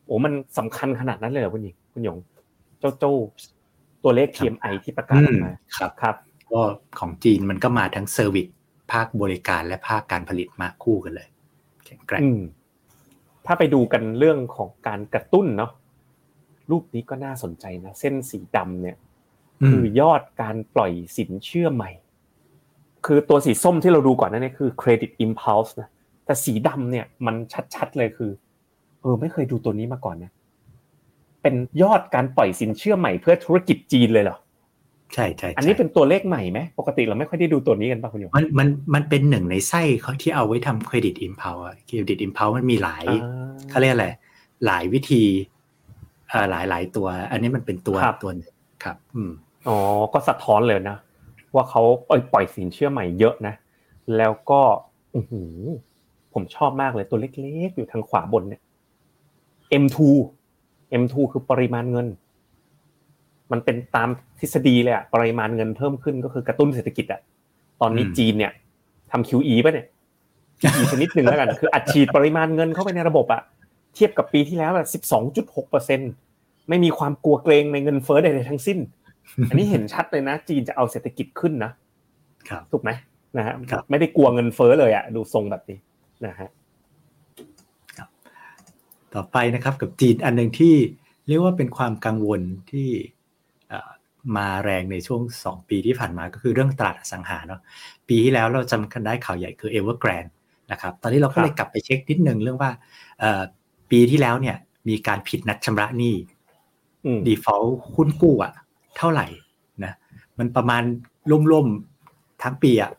[0.04, 2.18] โอ้มันสำคัญขนาดนั้นเลยเหรอคุณหยงคุณหยง
[2.78, 3.12] เจ้าโจ้
[4.04, 6.16] ตัวเลข PMI ที่ประกาศออกมาครับครับ
[6.52, 6.62] ก็
[6.98, 8.48] ของจีนมันก็มาทั้ง service
[8.92, 11.28] ภาคบริการและภาคการผลิตมาคู่กันเลย
[11.86, 12.22] แข็งแกร่ง
[13.46, 15.72] ถ้าไปดูกันเรื่องของการกระตุ้นเนาะ
[16.70, 18.96] รูปนี้ก็น่าสนใจนะ เส้นสีดำเนี่ย
[19.68, 21.90] คือยอดการปล่อยสินเชื่อใหม่
[23.06, 25.88] คือตัวสีส้มที่เราดูก่อนนั่นนี่คือ credit impulse นะ
[26.26, 27.34] แต่สีดำเนี่ยมัน
[27.74, 28.30] ชัดๆเลยคือ
[29.00, 30.32] เออ ไม่เคยดูตัวนี้มาก่อนนะ
[31.42, 34.38] เป็นยอดการปล่อยสินเชื่อใหม่เพื่อธุรกิจจีนเลยเหรอ
[35.14, 43.04] ใช่ใช่อันนี้เป็นตัวเลขใหม่ไหมปกติเราไม่ค่อยได้ดูตัวนี้กันป่ะคุณโยมมันมันมันเป็นหนึ่งในไส้เขาที่เอาไว้ทำ credit impulse credit impulse มันมีหลาย
[43.70, 44.08] เขาเรียกอะไร
[44.66, 45.22] หลายวิธี
[46.28, 48.50] เอ่อหลายหลายตัว อันนี้มันเป็นตัวตัวนึง
[48.84, 49.32] ครับ อืม
[49.68, 49.78] อ๋อ
[50.12, 50.98] ก็สะท้อนเลยนะ
[51.54, 53.54] ว่าเขาปล่อยสินเชื่อใหม่เยอะนะ
[54.16, 54.60] แล้วก็
[55.14, 55.20] อื
[56.34, 58.62] ผมชอบมากเลยตัวเล็กๆ อยู่ทางขวาบนเนี่ย
[59.82, 59.98] M2
[61.02, 62.06] M2 คือปริมาณเงิน
[63.52, 64.08] มันเป็นตาม
[64.38, 67.20] ทฤษฎีเลยอะปริมาณเงินเพิ่มขึ้นก็คือกระตุ้นเศรษฐกิจอะ
[67.80, 68.52] ตอนนี้จีนเนี่ย
[69.10, 69.86] ทำ QE ป่ะเนี่ย
[70.60, 73.42] QE ชนิดหนึ่งแล้วกัน คืออัดฉีดปริมาณเงินเข้าไปในระบบอะ
[73.94, 76.00] เทียบกับปีที่แล้วแบบสิบสองจุดหกเปอร์เซ็น
[76.68, 78.78] ไม่มีความกลัวเกรงในเงินเฟ้อใดๆทั้งสิ้น
[79.50, 81.72] อันนี้เห็นชัดเลยนะ จีนจะเอาเศรษฐกิจขึ้นนะ
[82.48, 82.90] ครับถูกไหม
[83.36, 83.54] นะฮะ
[83.90, 85.78] ไม่ได้กลัวเงินเฟ้อเลยอะดูทรงแบบนี้
[86.26, 86.50] นะฮะ
[89.14, 90.74] ต่อไปนะครับกับจีนอันหนึ่งที่
[91.28, 92.40] เรียกว่าเป็นความกังวล
[92.70, 92.88] ที่
[94.36, 97.60] มาแรงในช่วง 2 ปีที่ผ่านมาก็คือเรื่องตลาดอสังหาเนาะ
[98.08, 100.30] ปีที่แล้วเราจำกันได้ข่าวใหญ่คือ Evergrande
[100.72, 102.70] นะครับตอนนี้เราก็เลยกลับไปเช็คนิดนึงเรื่องว่า
[103.90, 104.56] ปีที่แล้วเนี่ย
[104.88, 106.14] มีการผิดนัดชำระหนี้
[107.26, 108.52] default หุ้นกู้อะ
[109.00, 109.26] เท่าไหร่
[109.84, 109.92] นะ
[110.38, 110.82] มันประมาณ
[111.50, 112.90] ร่วมๆทั้งปีอะ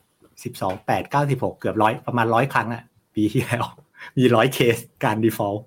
[0.43, 2.83] สิบสองแปดเก้าสิบหกเกือบร้อยประมาณร้อยครั้งอะ
[3.15, 3.63] ปีที่แล้ว
[4.17, 5.61] มีร้อยเคสการ default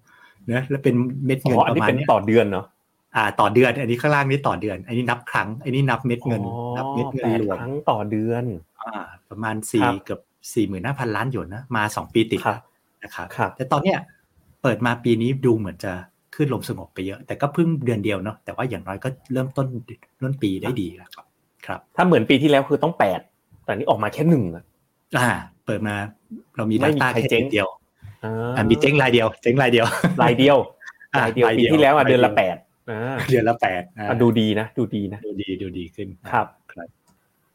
[0.53, 0.95] นะแล้วเป็น
[1.27, 2.67] เม็ดเงินประมาณนี้ต่อเดือนเนาะ
[3.17, 6.43] อ่าต่อเดือน อันนี้ข้างล่างนี้ต่อเดือน อันนี้นับครั้ง อันนี้นับเม็ดเงิน
[6.77, 8.45] นับเม็ดเงินรวมครั้งต่อเดือน
[8.83, 10.21] อ่า ประมาณสี่เกือบ
[10.53, 12.41] สี่หมื่นห้าพันล้านหยวนนะมาสองปีติด
[13.05, 13.99] นะครับแต่ตอนเนี้ย
[14.63, 15.93] เปิดมาปีนี้ดูเหมือนจะ
[16.35, 19.67] ขึ้นลมสงบไปเยอะ แต่ก็เพิ่งเดือนเดียวเนาะแต่ว่าอย่างน้อยก็เริ่มต้น
[20.23, 21.27] ต้นปีได้ดีแล้วครับ
[21.67, 23.21] ครับ ถ้าเหมือนปีที่แล้วคือต้องแปด
[23.65, 24.65] แต่นี้ออกมาแค่หนึ่งอะ
[25.19, 25.29] อ่า
[25.67, 25.95] เปิดมา
[26.57, 27.69] เรามีดัต้าแค่เดียว
[28.25, 29.87] อ่อ่ามีเจ๊งรายเดียว เจ๊งรายเดียว
[30.23, 30.57] รายเดียว
[31.21, 32.57] รายเดียวปีที่แล้วอะเดือนละแปด
[33.31, 33.83] เดือนละแปด
[34.23, 36.47] ดูดีนะ ดูดีนะ ดูดีดูดีขึ้นครับ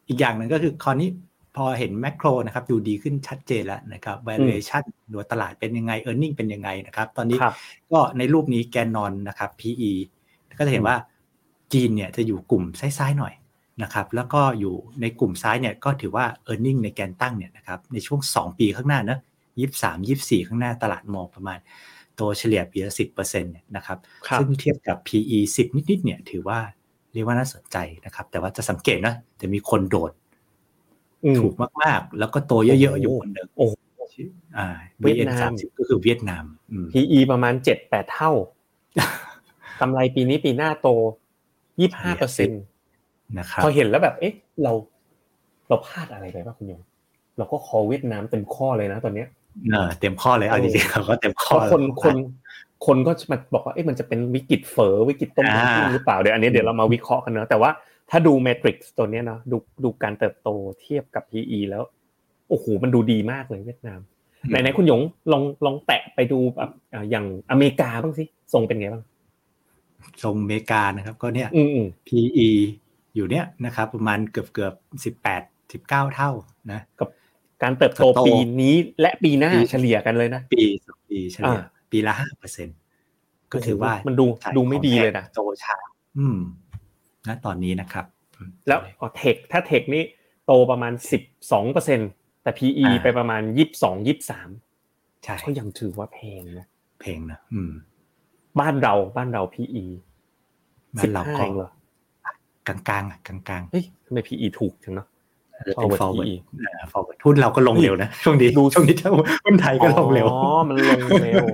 [0.08, 1.08] อีกอย่างหนึ่งก็คือคราวนี้
[1.56, 4.82] พอเห็นแมกโรนะครับดูดีขึ้นชัดเจนแล้วนะครับ valuation
[5.12, 7.54] ดูตลาดเป็นยังไง e a r n i n g เป็นยังไงนะครับ ตอนนี้ครับ
[7.92, 9.92] ก็ในรูปนี้แกนนอนนะครับ PE
[10.58, 10.96] ก็จะเห็นว่า
[11.72, 13.34] จีนเนี่ยจะอยู่กลุ่มซ้ายๆหน่อย
[13.82, 19.18] นะครับ แล้วก็อยู่ในกลุ่มซ้ายเนี่ยก็ถือว่า e a r n i n g ในแกนตั้งเนี่ยนะครับในช่วง 2 ปีข้างหน้านะ
[19.58, 21.58] ยี่สามยี่สี่ข้างหน้าตลาดมองประมาณ
[22.18, 26.58] ตัวเฉลี่ยปีละสิบเปอร์เซ็นต์เนี่ยนะครับครับซึ่งเทียบกับ PE 10 นิดๆเนี่ยถือว่า
[27.12, 30.19] เรียกว่าน่าสนใจนะครับ แต่ว่าจะสังเกตนะจะมีคนโดดอืม
[31.40, 33.74] ถูกมากๆ แล้วก็โตเยอะๆอยู่คนหนึ่งโอ้โห
[34.58, 34.68] อ่า
[35.00, 38.32] เวีย VN ดนามสามสิบก็คือเวียดนามอืม PE ประมาณเจ็ดแปดเท่า
[39.80, 40.88] กำไรปีนี้ปีหน้าโต
[41.80, 42.62] ยี่ห้าเปอร์เซ็นต์
[43.38, 44.72] นะครับพอเห็นแล้วแบบเอ๊ะ เรา
[45.68, 46.82] เราพลาดอะไรไปป่ะคุณหยง
[47.38, 49.28] เราก็ call เวียดนามเต็มข้อเลยนะตอนเนี้ย
[49.72, 52.16] เออเต็มข้อเลยเอาจริงๆเขาก็เต็มเพข้อราะคนคน
[52.86, 57.70] คนก็มาบอกว่าเอ๊ะมันจะเป็นวิกฤตเฝอวิกฤตต้มยำกุ้งหรือเปล่าเดี๋ยวอันนี้เดี๋ยวเรามาวิเคราะห์กันเนอะแต่ว่า
[58.10, 60.48] ถ้าดู metrics ตัวเนี้ยเนอะดูดูการเติบโต
[60.80, 61.82] เทียบกับ PE แล้ว
[62.48, 64.00] โอ้โหมันดูดีมากเลยเวียดนาม
[64.48, 65.00] ไหนๆคุณหยง
[65.32, 69.04] ลองลองแตะไปดูแบบอ่าอย่างอเมริกาบ้างสิทรงเป็นไงบ้าง
[70.22, 72.48] ทรงอเมริกานะครับ ก็เนี่ยอืมอืม PE
[73.14, 75.42] อยู่เนี่ยนะครับ ประมาณเกือบเกือบสิบแปด
[75.72, 76.30] สิบเก้าเท่า
[76.72, 77.08] นะกับ
[77.62, 82.68] การเติบโตเติบโตปีนี้และปีหน้าปีเฉลี่ยกันเลยนะ ปีสองปีเฉลี่ยอ่าปีละห้าเปอร์เซ็น
[83.52, 85.76] ก็ถือว่ามันดูใช่ดูไม่ดีเลยนะโตช้า
[86.18, 86.38] อืม
[87.28, 88.04] นะตอนนี้นะครับ
[88.36, 90.02] อืมแล้วอ๋อเทคถ้าเทคนี่
[90.46, 92.00] โตประมาณสิบสองเปอร์เซ็น
[92.42, 94.48] แต่ PE อ่าไปประมาณยี่สิบสองยี่สิบสาม
[95.24, 96.66] ใช่ก็ยังถือว่าแพงนะ
[97.00, 97.72] เพลงนะอืม
[98.60, 99.84] บ้านเราบ้านเรา PE
[100.96, 101.70] บ้านเราก็15องเหรอ
[102.66, 109.10] กลางๆอะกลางเฮ้ยทำไม PE ถูกจังเนาะๆเออเป็น forward forward PE เออ forward หุ้นเราก็ลงเร็วนะช่วงนี้ดูช่วงนี้ถ้า
[109.44, 111.46] หุ้นไทยก็ลงเร็วอ๋อมันลงเร็ว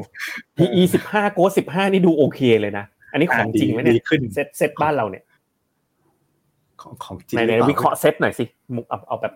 [0.56, 5.24] PE สิบห้าโกสิบห้านี่ดูโอเคเลยนะ อันนี้ของจริงไหมเนี่ดียขึ้นเซตเซตบ้านเราเนี่ย
[6.82, 9.34] ของของจริงในหในอปล่วิเคราะห์เซตหน่อยสิมุกเอาเอาแบบ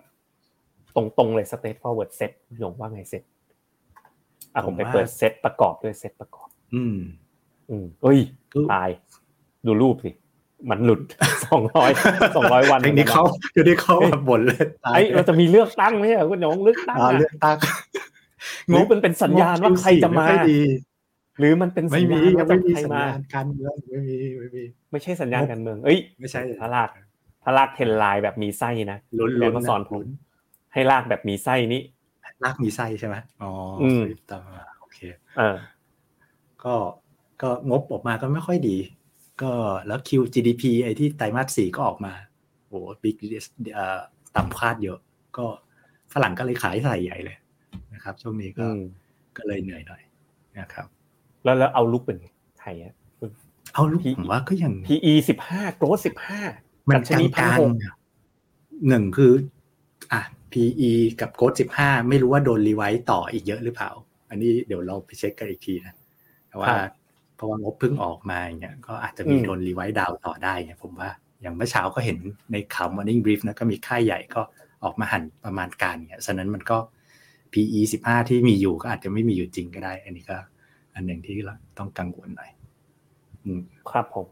[0.95, 3.23] ตรงๆเลย state forward เซตหยงว่าไงเซต
[4.53, 6.97] อะผมไปเปิดเซตประกอบด้วยเซตประกอบ อืม
[7.69, 8.19] อืมเอ้ย
[8.53, 8.89] ก็ตาย
[9.65, 10.11] ดูรูปสิ
[10.69, 11.01] มันหลุด
[11.45, 11.91] สองร้อย
[12.35, 13.23] สองร้อยวันเทคนิคเขา
[13.53, 17.57] เดี๋ยวนี้เขาแบบบ่นเลยตายไอ้ยเราจะมีเลือกตั้งไหมอะคุณหยงเลือกตั้งอ่าอะเลือกตั้ง
[18.71, 20.61] งบมันเป็นสัญญาณว่าใครจะมาไค่อยดี
[21.39, 26.89] หรือมันเป็นสัไม่ญมีญาณยัว่างไม่จะมีใครสัญมาญาณการเมืองไม่มีไม่มี ไม่ใช่สัญญาณการเมือง เอ้ยไม่ใช่ถ้าลาก
[27.43, 30.01] ถ้าลากเทรนไลน์แบบมีไส้นะลุ้นแล้ลุ้วนมาสอนผม
[30.73, 31.81] ให้ลากแบบมีไส้นี่
[32.43, 33.51] ลากมีไส้ใช่ไหมอ๋อ
[33.81, 34.99] อมต่อมาโอเค
[35.37, 35.55] เออ
[36.63, 36.75] ก็
[37.41, 38.77] ก็งบออกมาก็ไม่ค่อยดี
[39.43, 39.51] ก็
[39.87, 42.13] แล้ว Q GDP ไอ้ที่ไตรมาสสี่ก็ออกมา
[42.67, 43.15] โอ้บิ๊ก
[43.73, 43.99] เอ่อ
[44.35, 44.99] ต่ำคาดเยอะ
[45.37, 45.45] ก็
[46.13, 47.37] ฝรั่งก็เลยขายใส่ใหญ่เลย
[47.93, 48.81] นะครับ ช่วงนี้ก็อืม
[49.37, 50.01] ก็เลยเหนื่อยหน่อย
[50.59, 50.87] นะครับ
[51.43, 52.27] แล้วแล้ว outlook เป็นไง
[52.59, 52.93] ไทยอะ
[53.73, 56.41] outlook PE ผมว่าก็ยัง PE สิบห้า growth สิบห้า
[56.89, 57.95] มันดัชนีกลาง1,600ๆอะ
[58.87, 59.33] หนึ่งคือ
[60.11, 60.91] อะ PE
[61.21, 63.89] กับ growth สิบห้าไม่รู้ว่าโดน revise ต่ออีกเยอะหรือเปล่า
[64.29, 65.95] อันนี้เดี๋ยวเราไปเช็คกันอีกทีนะ
[66.49, 66.89] แต่ว่าครับ
[67.35, 71.09] เพราะว่างบเพิ่งออกมาอย่างเงี้ยก็อาจจะมีอืมโดน revise down ต่อได้เนี่ยผมว่า
[71.41, 72.17] อย่างเมื่อเช้าก็เห็น
[72.51, 74.41] ในข่าว Morning Brief นะก็มีค่ายใหญ่ก็
[74.83, 76.77] ออกมาหั่นประมาณการเนี่ยฉะนั้นมันก็
[77.53, 80.37] PE สิบห้าที่มีอยู่ก็อาจจะไม่มีอยู่จริงก็ได้ อันนี้ก็
[80.95, 82.49] อันหนึ่งที่เราต้องกังวลหน่อย
[83.43, 84.27] อืมครับผม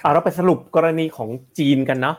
[0.00, 2.16] เอาเราไปสรุปกรณีของจีนกันเนาะ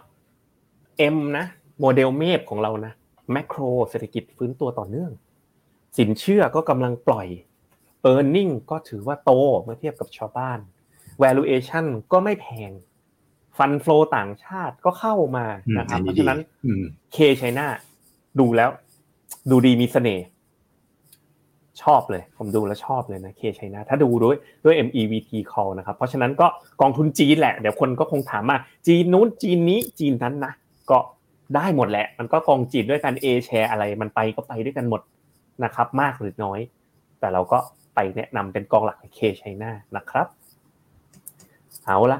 [1.16, 1.46] M นะ
[1.80, 2.94] โมเดลเมฟของเรานะ
[3.32, 5.12] แมคโครเศรษฐกิจฟื้นตัวต่อเนื่อง
[5.98, 7.28] สินเชื่อก็กำลังปล่อย
[8.10, 9.32] e a r n i n g ก็ถือว่าโต
[9.64, 10.60] เมื่อเทียบกับชาวบ้าน
[11.24, 12.72] valuation ก็ไม่แพง
[13.58, 17.68] ฟันฟล w ต่างชาติก็เข้ามาอืมนะครับอันเพนี้ราะดีฉะนั้นอืมเคไชน่า
[18.40, 18.70] ดูแล้ว
[19.50, 20.26] ดูดีมีเสน่ห์
[21.84, 26.48] ชอบเลย ผมดูแล้วชอบเลยนะเคไชน่าถ้าดูด้วยด้วย MEVT call นะครับ เพราะฉะนั้นก็
[26.82, 30.54] กองทุนจีนแหละ เดี๋ยวคนก็คงถามมาจีนนู้นจีนนี้จีนนั้นนะ
[30.92, 30.98] ก็
[31.56, 35.02] ได้หมดแหละ มันก็กองจีนด้วยกัน A share อะไรมันไปก็ไปด้วยกันหมด
[35.64, 36.60] นะครับ มากหรือน้อย
[37.20, 37.60] แต่เราก็
[37.96, 40.28] ไปแนะนำเป็นกองหลักเคไชน่านะครับ
[41.86, 42.20] เอาละ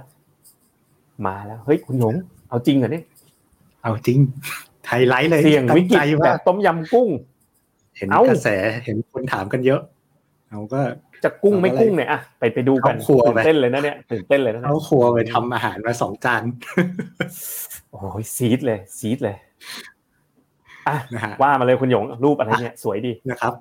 [1.26, 2.16] มาแล้วเฮ้ยคุณหยง
[2.50, 3.06] เอาจริงเหรอเนี่ย
[3.84, 4.20] เอาจริง
[4.88, 7.10] ไฮไลท์เลยเสี่ยงวิกฤตตั้ใจแบว่าบต้มยำกุ้ง
[8.00, 8.48] เห็นเอ้ากระแส
[8.86, 9.82] เห็นคนถามกันเยอะ
[10.50, 10.82] เราก็
[11.24, 16.44] จะกุ้งไม่เอาอะไรกุ้งเนี่ยอะไปไปดูกันเข้าครัวตื่นไปเต้นเลยนะเนี่ยตื่นเต้นเลยนะเนี่ยเข้าครัวไปทำอาหารมาสองจาน
[17.92, 19.38] โอ้ยซีดเลยซีดเลย
[20.88, 23.54] อะนะฮะว่ามาเลยคุณหยงรูปอะไรเนี่ย สวยดีนะครับ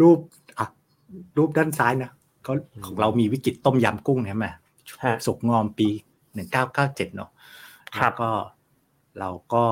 [0.00, 0.18] รูป
[0.58, 0.66] อะ
[1.36, 2.10] รูปด้านซ้ายนะ
[2.46, 2.52] ก็
[2.86, 4.46] ของเรามีวิกฤตต้มยำกุ้งใช่ไหม
[5.04, 5.88] ฮะสุกงอมปี
[6.34, 7.30] หนึ่งเก้าเก้าเจ็ดเนาะ
[7.98, 8.30] ครับแล้วก็
[9.20, 9.64] เราก็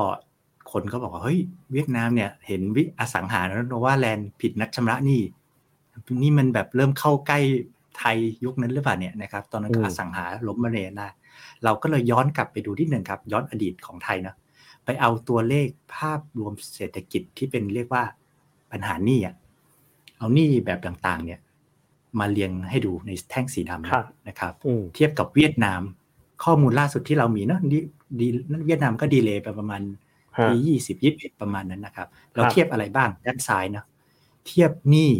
[0.73, 1.39] คนก็บอกว่าเฮ้ย
[1.73, 5.21] เวียดนามเนี่ยเห็นวิอสังหาแล้วนะว่าแลนด์ผิดนัดชำระหนี้
[6.23, 7.39] นี่มันแบบเริ่มเข้าใกล้
[7.97, 11.09] ไทยยุคนั้นหรือเปล่าเนี่ยนะครับตอนนั้นก็อืมอสังหาล้มมาเรนะ
[11.63, 14.35] เราก็เลยย้อนกลับไปดูที่หนึ่งครับ ย้อนอดีตของไทยนะ
[14.85, 18.03] ไปเอาตัวเลขภาพรวมเศรษฐกิจที่เป็นเรียกว่า
[18.71, 19.35] ปัญหาหนี้อะ
[20.17, 21.39] เอาหนี้แบบต่างๆ เนี่ย
[22.19, 25.81] มาเรียงให้ดูในแท่งสีดำครับนะครับอืมเทียบกับเวียดนาม
[26.43, 27.77] ข้อมูลล่าสุดที่เรามีเนอะดี
[28.19, 28.27] ดี
[28.67, 30.12] เวียดนามก็ดีเลยไปประมาณฮะ
[30.47, 33.85] ปียี่สิบยี่สิบประมาณนั้นนะครับ เราครับเทียบอะไรบ้างด้านซ้ายเนอะ
[34.47, 35.11] เทียบหนี้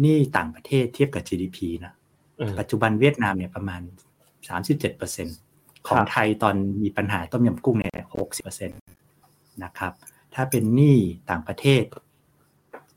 [0.00, 1.92] หนี้ต่างประเทศเทียบกับ GDP นะ
[2.40, 3.80] อืมปัจจุบันเวียดนามเนี่ยประมาณ
[4.64, 8.06] 37%ของครับไทยตอนมีปัญหาต้มยำกุ้งเนี่ย
[8.40, 9.92] 60%นะครับ
[10.34, 10.96] ถ้าเป็นหนี้
[11.30, 11.84] ต่างประเทศ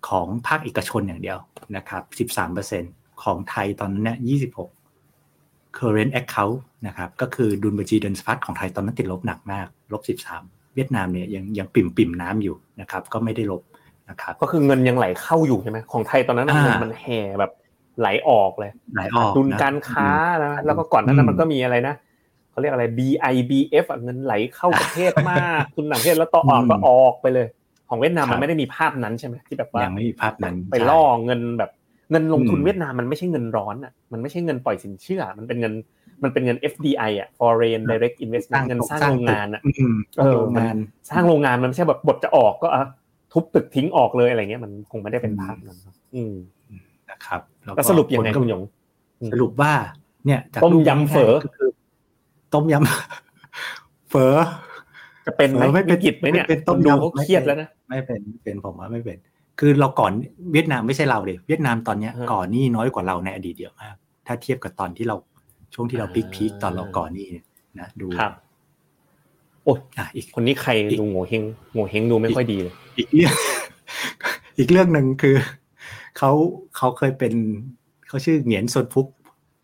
[0.08, 1.38] ของภาคเอกชนอย่างเดียว
[1.76, 2.04] นะครับ
[2.80, 4.18] 13%ของไทยตอนนั้นเนี่ย
[4.98, 13.62] 26 current account นะครับ ก็คือดุลบัญชีเดินสะพัดของไทยตอนนั้นติดลบหนักมาก ลบ13 เวียดนามเนี่ยยังยังปิ่มปิ่มๆน้ำอยู่นะครับ ก็ไม่ได้ลบ
[14.10, 17.52] นะครับ ก็คือเงินยังไหลเข้าอยู่ใช่ไหมของไทยตอนนั้นนะอ่าเงินมันแห่แบบ
[18.00, 20.10] ไหลออกเลยไหลออกดุลนะการค้า
[20.44, 21.96] นะอืมแล้วก็ก่อนหนานั้นอืมมันก็มีอะไรนะ
[22.52, 27.48] เขาเรียกอะไร BIBF อะเงินไหลเข้าประเทศมากทุนต่างประเทศแล้วต่อออกอืมก็ออกไปเลย
[27.90, 31.72] ของเวียดนามครับมันไม่ได้มีภาพนั้นใช่ไหมที่แบบว่ายังไม่มีภาพนั้นไปล่อเงินแบบ
[32.12, 35.74] เงินลงทุนอืมเวียดนามมันไม่ใช่เงินร้อนอะมันไม่ใช่เงินปล่อยสินเชื่อ มันเป็นเงิน
[36.24, 40.76] มันเป็นเงิน FDI อะ foreign direct investment เงินสร้างโรงงานอะอืมเออโรงงาน
[41.10, 42.84] สร้างโรงงานมันไม่ใช่แบบบทจะออกก็อะ
[43.34, 46.36] ทุบตึกทิ้งออกเลยอะไรเงี้ยมันคงไม่ได้เป็นภาพนั้นครับอืม
[47.10, 48.62] นะครับก็แล้วสรุปยังไงนก็คุณหยง
[49.22, 49.74] อืมสรุปว่า
[50.26, 51.70] เนี่ยจากต้มรูปยำเฝอก็คือ
[52.54, 54.36] ต้มยำเฝอ
[55.26, 59.18] จะเป็นไหมเออไม่เป็นวิกฤตไหมเนี่ยไม่เป็นต้มดูยำเขาไม่เครียดเป็นแล้วนะไม่เป็นไม่เป็นผมว่าไม่เป็น
[59.60, 60.12] คือเราก่อน
[60.54, 63.96] เวียดนามไม่ใช่เราเดยเวียดนามตอนเนี้ยฮะก่อนหนี้น้อยกว่าเราในอดีตเยอะมาก
[64.28, 65.16] ถ้าเทียบกับตอนที่เรา
[65.76, 67.46] ช่วงที่เราพีคพีคตอนเราก่อนหนี้เนี่ย
[67.80, 68.32] นะดูครับ
[69.64, 73.34] โอ้ยอะอีกคนนี้ใครอีกดูโง่เฮงโง่เฮงดูไม่ค่อยดีเลยอีกเรื่อง
[74.60, 75.36] อีกเรื่องหนึ่งคือ
[76.18, 76.32] เขา
[76.78, 77.34] เขาเคยเป็น
[78.08, 79.08] เขาชื่อเหงียนซนฟุก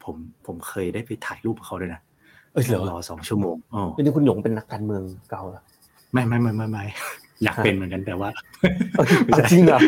[0.03, 2.01] ผมผมเคยได้ไปถ่ายรูปกับเขาด้วยนะ
[2.53, 5.61] เอ้ยเหรอรอสองชั่วโมงอ๋อนี่คุณหยงเป็นนักการเมืองเก่าเหรอ
[6.13, 6.83] ไม่ไม่ไม่ไม่ไม่
[7.43, 8.29] อยากเป็นเหมือนกันแต่ว่า
[8.97, 9.79] เอ้ยเอาจริงเหรอ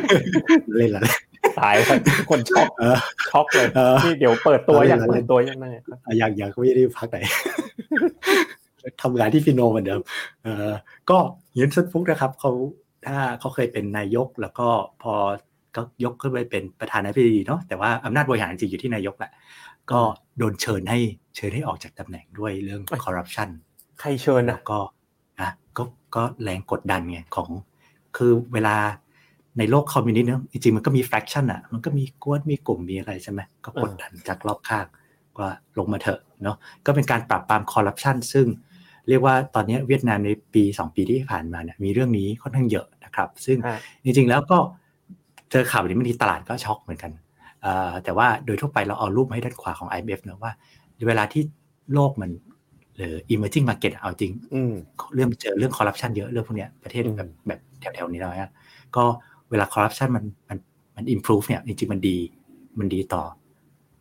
[0.77, 1.22] เล่นละเล่น
[1.59, 1.87] ตายแล้ว
[2.29, 2.97] คนช็อกเออ
[3.29, 7.17] ช็อกเลยเออนี่เดี๋ยวเปิดตัวเอาเล่นอยากเอาเล่เปินดตัวยังไงครับอะอยากอยากไม่ได้พักไหน
[9.01, 10.01] ทำงานที่ฟิโนเหมือนเดิม
[10.43, 10.71] เออ
[11.09, 11.17] ก็
[11.51, 12.51] เหงียนซนฟุกนะครับเขา
[13.07, 14.67] ถ้าเขาเคยเป็นนายกแล้วก็
[15.01, 15.13] พอ
[15.75, 19.31] ก็ยกขึ้นไปเป็นประธานาธิบดีเนาะแต่ว่าอำนาจบริหารจริงอยู่ที่นายกแหละ
[19.91, 19.99] ก็
[20.37, 20.99] โดนเชิญให้
[21.35, 23.49] เชิญให้ออกจากตำแหน่งด้วยเรื่องคอร์รัปชัน
[23.99, 24.79] ใครเชิญแล้นะวก็
[25.39, 25.83] อะก็
[26.15, 27.49] ก็แรงกดดันไงของ
[28.17, 28.75] คือเวลา
[29.57, 34.85] ในโลกคอมมิวนิสต์เนอะจริงๆมันก็มี faction อะ มันก็มีก๊วนมีกลุ่มมีอะไรใช่ไหมก็กดดันจากรอบข้าง
[35.39, 38.47] ว่าลงมาเถอะเนาะก็เป็นการปราบปรามคอร์รัปชันซึ่ง
[39.09, 44.57] เรียกว่าตอนนี้เวียดนามในปี 2 ปีที่ผ่านมาเนี่ยมีเรื่องนี้ค่อนข้างเยอะนะครับ ซึ่งฮะจริงๆแล้วก็
[45.51, 47.11] เจอข่าวแบบนี้บางทีตลาดก็ช็อกเหมือนกัน
[47.61, 50.51] เอ่อแต่ว่าโดยทั่วไปเราเอารูปมาให้ด้านขวาของ IMF เนอะว่า
[51.07, 51.41] เวลาที่
[51.93, 52.31] โลกมัน
[52.97, 54.73] หรือ emerging market อะเอาจริงอืม
[55.15, 57.59] เรื่องเจอเรื่องคอร์รัปชันเยอะเรื่องพวกเนี้ยประเทศอืมแบบแบบ
[57.95, 58.49] แถวๆนี้น้อยอะ
[58.95, 59.03] ก็
[59.53, 60.57] เวลาคอร์รัปชันมันมัน
[60.95, 62.17] มัน improve เนี่ยจริงๆมันดี
[62.79, 63.23] มันดีต่อ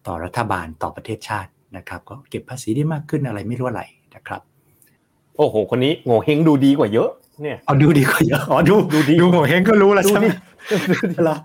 [0.06, 3.82] ต่อรัฐบาลต่อประเทศชาตินะครับ ก็เก็บภาษีได้มากขึ้นอะไรไม่รู้อะไร
[4.14, 4.40] นะครับ
[5.36, 7.10] โอ้โห คนนี้โง่เฮงดูดีกว่าเยอะ
[7.42, 10.30] เนี่ยเอาดูดีกว่าเยอะอ๋อดูดูดีดูโงเฮงก็รู้แล้วดูใช่ไหมดิ
[11.24, 11.36] เหรอ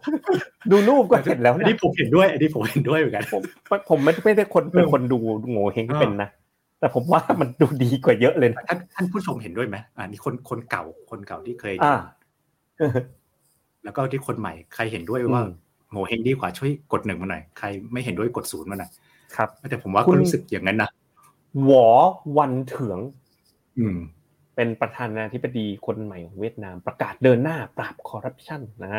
[0.72, 3.42] ดูรูปก็เห็นแล้วอันนะนี้ผมเห็นด้วยอันนี้ผมเห็นด้วยเหมือนกันผม
[3.90, 5.18] ผมไม่ไม่ได้คนเป็นคนดู
[5.50, 6.30] โง่เฮงเป็นนะ
[6.80, 11.96] แต่ผมว่ามันดูดีกว่าเยอะเลยนะท่านท่านผู้ชมเห็นด้วยไหมอ่านี่คนคนเก่าคนเก่าที่เคยอ่า
[13.84, 15.52] แล้วก็ที่คนใหม่ใครเห็นด้วยว่าอืม
[15.92, 18.92] โงเฮงดีกว่าช่วยกดหนึ่งมาหน่อยใครไม่เห็นด้วยกดศูนย์มาหน่อย
[19.36, 20.90] ครับแต่ผมว่าคุก็ณรู้สึกอย่างนั้นนะ
[21.64, 21.88] หวอ
[22.38, 23.00] วันเถือง
[23.80, 23.98] อืม
[24.56, 28.94] เป็นประธานาธิบดีคนใหม่ของเวียดนามประกาศเดินหน้าปราบคอร์รัปชันนะ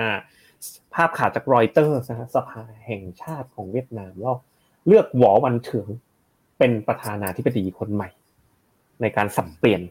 [0.95, 4.35] ภาพข่าวจากรอยเตอร์นะฮะสภาแห่งชาติของเวียดนามว่า
[4.87, 5.89] เลือกหวอวันเถือง
[6.59, 8.09] เป็นประธานาธิบดีคนใหม่
[9.01, 9.83] ในการสับเปลี่ยน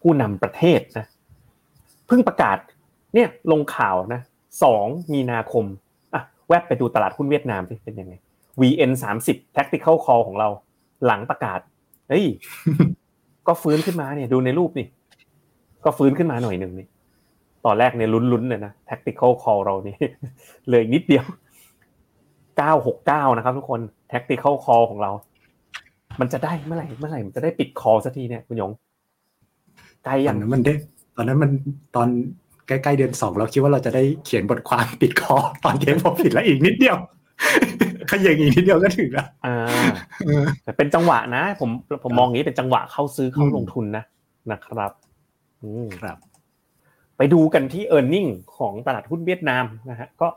[0.00, 1.06] ผู้นำประเทศนะ
[2.06, 2.58] เพิ่งประกาศ
[3.14, 4.20] เนี่ยลงข่าวนะ
[4.62, 5.64] สองมีนาคม
[6.14, 8.14] อะแวบไปดูตลาดหุ้นเวียดนามสิเป็นยังไง
[8.60, 10.48] VN สามสิบ tactical call ของเรา
[11.06, 11.60] หลังประกาศ
[12.08, 12.24] เฮ้ย
[13.46, 14.86] ก็ฟื้นขึ้นมาเนี่ย ดูในรูปนี่
[15.84, 16.86] ก็ฟื้นขึ้นมาหน่อยหนึ่งนี่
[17.66, 19.96] ตอนแรกเนี่ยลุ้นๆเลยนะ tactical call เรานี่
[20.70, 21.24] เลยนิดเดียว
[22.50, 23.80] 969นะครับ ทุกคน
[24.12, 25.10] tactical call ของเรา
[26.20, 28.70] มันจะได้เมื่อไหร่เมื่อไหร่มันจะได้ปิดคอสักทีเนี่ยคุณยง
[30.04, 30.74] ไกลตยัองนั้นมันได้
[31.16, 31.50] ตอนนั้นมัน
[31.96, 32.08] ตอน
[32.70, 36.96] ใกล้ๆเดือนสองเราคิดว่าเราจะได้เขียนบทความปิดคอตอนเทปพอผิดแล้วอีกนิดเดียว
[38.10, 39.56] ขยิงอีกนิดเดียวก็ถึงแล้วอ่า
[40.64, 41.70] แต่เป็นจังหวะนะ ผม
[42.04, 44.04] ผมมองอย่างนี้เป็นจังหวะเข้าซื้อเข้าอืมลงทุนนะ
[44.52, 44.92] นะครับ
[45.62, 46.16] อืมครับ
[47.16, 50.28] ไปดูกันที่ e a r n i n g ของตลาดหุ้นเวียดนามนะฮะก็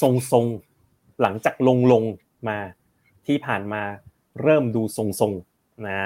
[0.00, 2.58] ทรงๆหลังจากลงลงๆมา
[3.26, 3.82] ที่ผ่านมา
[4.42, 6.00] เริ่มดูทรงๆนะ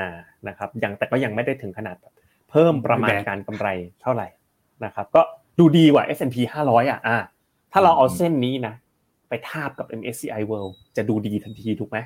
[0.48, 2.12] นะครับยังแต่ก็ยังไม่ได้ถึงขนาดแบบ
[2.50, 3.68] เพิ่มประมาณการกำไร
[4.02, 4.26] เท่าไหร่
[4.85, 5.22] นะครับ ก็
[5.60, 7.16] ดูดีกว่า S&P 500 อะอ่า
[7.72, 8.74] ถ้าเราเอาเส้นนี้นะ
[9.28, 11.98] ไปทาบกับ MSCI World จะดูดีทันทีถูกไหม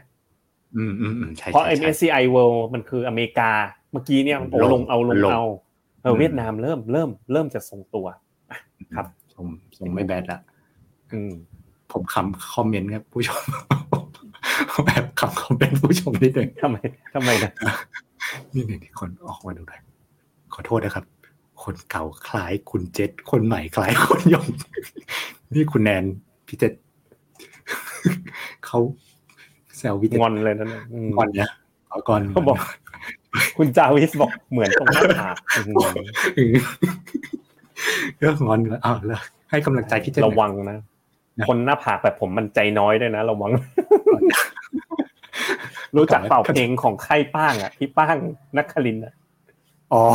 [0.77, 3.51] อืมอืมอืมใช่เพราะใช่ใช่ MSCI World มันคืออเมริกา
[3.93, 5.45] เมื่อกี้เนี่ยโอ้ลงเอาลงเอา
[6.03, 8.07] เออเวียดนามเริ่มเริ่มเริ่มจะทรงตัว
[8.51, 8.59] อะ
[8.97, 9.47] ครับผม
[9.79, 10.41] ผมไม่แบดละ
[11.13, 11.33] อืม
[11.93, 13.43] ผมคำคอมเมนต์ครับผู้ชม
[14.87, 16.77] แบบคำคอมเมนต์ผู้ชมนิดหนึ่งทำไม
[17.15, 17.53] ทำไมนะ
[18.55, 19.81] นี่หนึ่งคนออกมาดูหน่อย
[20.55, 21.05] ขอโทษนะครับ
[21.63, 24.47] คนเก่าคล้ายคุณเจษคนใหม่คล้ายคนยง
[25.55, 26.05] นี่คุณแนน
[26.47, 26.73] พี่เจษ
[28.67, 28.79] เขา
[29.77, 31.51] แซวพี่เจษงอนเลยนั่นน่ะอืมก่อนเนี่ย
[31.89, 32.59] เอาก่อนเขาบอก
[33.57, 36.53] คุณจาวิสบอกเหมือนตรงหน้าผากอืม
[38.19, 40.79] เรื่องงอนแล้วอ้าวแล้วให้กำลังใจพี่เจษหน่ระอยวังนะ
[41.49, 43.51] คนหน้าผากแบบผมมันใจน้อยด้วยนะระวัง
[45.97, 48.17] รู้จักเป่าเพลงของค่ายป้างอะพี่ป้าง
[48.57, 49.24] นักคลินทร์อะอ๋อ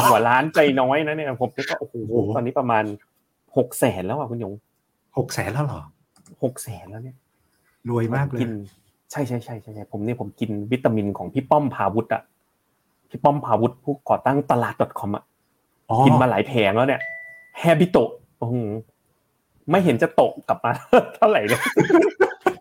[0.06, 2.84] หัวล้านใจน้อยนะเนี่ยผมก็โอ้โหโอ้โหตอนนี้ประมาณ
[3.58, 4.54] หกแสนแล้วอะคุณหยง
[5.18, 5.82] หกแสนแล้วเหรอ
[6.44, 7.18] หกแสนแล้วเนี่ย
[7.89, 8.52] รวยมากเลยกิน
[9.12, 12.22] ใช่ใช่ใช่ใช่ใช่ผมเนี่ยผมกินวิตามินของพี่ป้อมพาวุฒิอะ
[13.10, 15.24] พี่ป้อมพาวุฒิผู้ก่อตั้งตลาด .com อะ
[15.89, 17.02] อ๋อกินมาหลายแผงแล้วเนี่ย
[17.60, 18.56] แฮบิโตะโอ้โห
[19.72, 20.72] ไม่เห็นจะตกกลับมา
[21.15, 21.62] เท่าไหร่เลย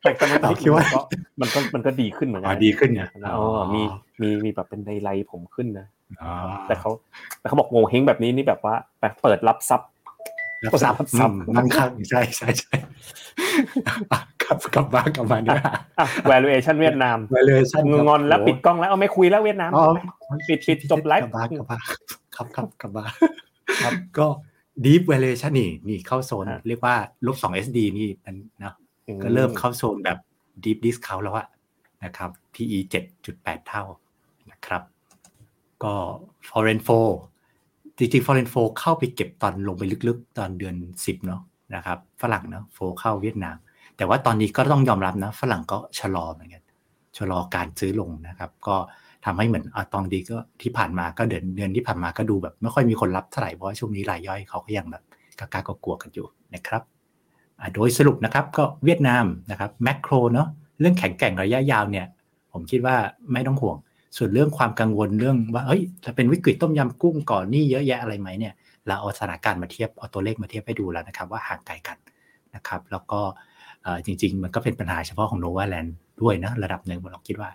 [0.03, 1.01] แต่ก็มันเราคิดว่าก็
[1.41, 3.83] มันก็มันก็ดีขึ้นเหมือนกัอ๋อดีขึ้นเนี่ยเออมี
[4.21, 5.98] มีมีแบบเป็นไดไลท์ผมขึ้นนะอ๋อ
[6.67, 6.91] แต่เขา
[7.39, 9.89] แต่เขาบอกโงเฮงแบบนี้นี่แบบว่าแบบเปิดรับทรัพย์
[10.67, 12.75] รับทราบรับทราบนั่งข้างใช่ใช่ใช่
[14.43, 15.61] กลับกลับบ้านกลับมาเนี่ย
[15.99, 19.85] อะ valuation เวียดนาม valuation ครับงอนแล้วปิดกล้องแล้วเอาไม่คุยแล้วเวียดนามอ๋อ
[20.49, 21.81] ปิดปิดจบไลฟ์กลับบ้านกลับบ้าน
[22.37, 23.11] ครับครับกลับบ้าน
[23.85, 24.27] ครับก็
[24.85, 26.95] deep valuation นี่นี่เข้าโซนฮะเรียกว่า
[27.27, 28.75] ลบสอง SD นี่มันเนาะ
[29.23, 30.19] ก็เริ่มเข้าโซนแบบ
[30.65, 31.47] deep discount แล้วอะ
[32.05, 32.79] นะครับ PE
[33.23, 33.85] 7.8เท่า
[34.51, 34.83] นะครับ
[35.85, 35.95] ก็
[36.49, 37.01] foreign f o
[37.99, 41.43] จริงๆ foreign f o เข้าไปเก็บตอนลงไปลึกๆ ตอนเดือน 10เนาะ
[41.75, 43.57] นะครับฝรั่งเนาะโฟเข้าเวียดนาม
[43.97, 46.63] แต่ว่าตอนนี้ก็ต้องยอมรับนะฝรั่งก็ชะลอเหมือนกัน
[47.19, 48.77] ชะลอการซื้อลงนะครับ ก็
[49.25, 55.03] ทำให้เหมือนอตอนดีก็ที่ผ่านมาก็เดือนเดือนที่ผ่านมาก็ดูแบบ ไม่ค่อยมีคนรับเท่าไหร่เพราะช่วงนี้รายย่อยเขาก็ยังแบบ
[55.39, 56.83] กากากลัวกันอยู่นะครับ
[57.61, 60.49] อะโดยสรุปนะครับก็เวียดนามนะครับแมกโครเนาะ
[60.81, 62.07] เรื่องแข็งแกร่งระยะยาวเนี่ย
[62.53, 62.97] ผมคิดว่า
[63.33, 63.77] ไม่ต้องห่วง
[64.17, 68.55] ส่วนเรื่องความกังวลเรื่องว่าเฮ้ยจะเป็นวิกฤตต้มยำกุ้งก่อนหนี่เยอะแยะอะไรไหมเนี่ย
[68.87, 71.99] เราเอาสถานการณ์มาเทียบเอาตัวเลขมาเทียบให้ดูแล้วนะครับ ว่าห่างไกลกัน
[72.55, 73.21] นะครับ แล้วก็
[74.05, 77.51] จริง ๆ มันก็เป็นปัญหาเฉพาะของโนวาแลนด์ด้วยนะระดับหนึ่งเราคิดว่า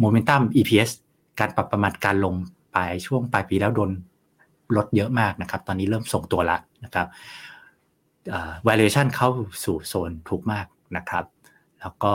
[0.00, 0.90] โมเมนตัม EPS
[1.40, 2.34] การปรับประมาณการลง
[2.72, 3.90] ไปช่วงปลายปีแล้วโดน
[4.76, 7.06] ลดเยอะมากนะครับ ตอนนี้เริ่มส่งตัวละนะครับ
[8.66, 9.28] valuation เข้า
[9.64, 10.66] สู่โซนถูกมาก
[10.96, 11.24] นะครับ
[11.80, 12.12] แล้วก็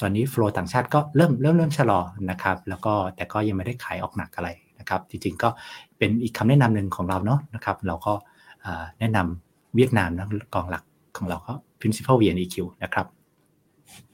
[0.00, 4.48] ตอนนี้ flow ต่างชาติก็เริ่มเริ่มเริ่มชะลอนะครับ แล้วก็แต่ก็ยังไม่ได้ขายออกหนักอะไร
[4.80, 5.48] นะครับ จริงๆก็
[5.98, 8.12] เป็นอีกคำแนะนำหนึ่งของเราเนาะนะครับ เราก็
[9.00, 10.82] แนะนำเวียดนามนะกองหลัก
[11.16, 13.06] ของเราก็ principal VNEQ นะครับ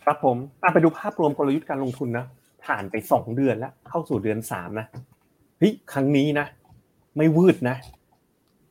[0.04, 0.36] ครับผม
[0.72, 2.26] ไปดูภาพรวมกลยุทธ์การลงทุนนะ
[2.64, 4.86] ผ่านไปสองเดือนแล้ว เข้าสู่เดือนสามนะ
[5.58, 6.46] เฮ้ยครั้งนี้นะ
[7.16, 7.76] ไม่วืดนะ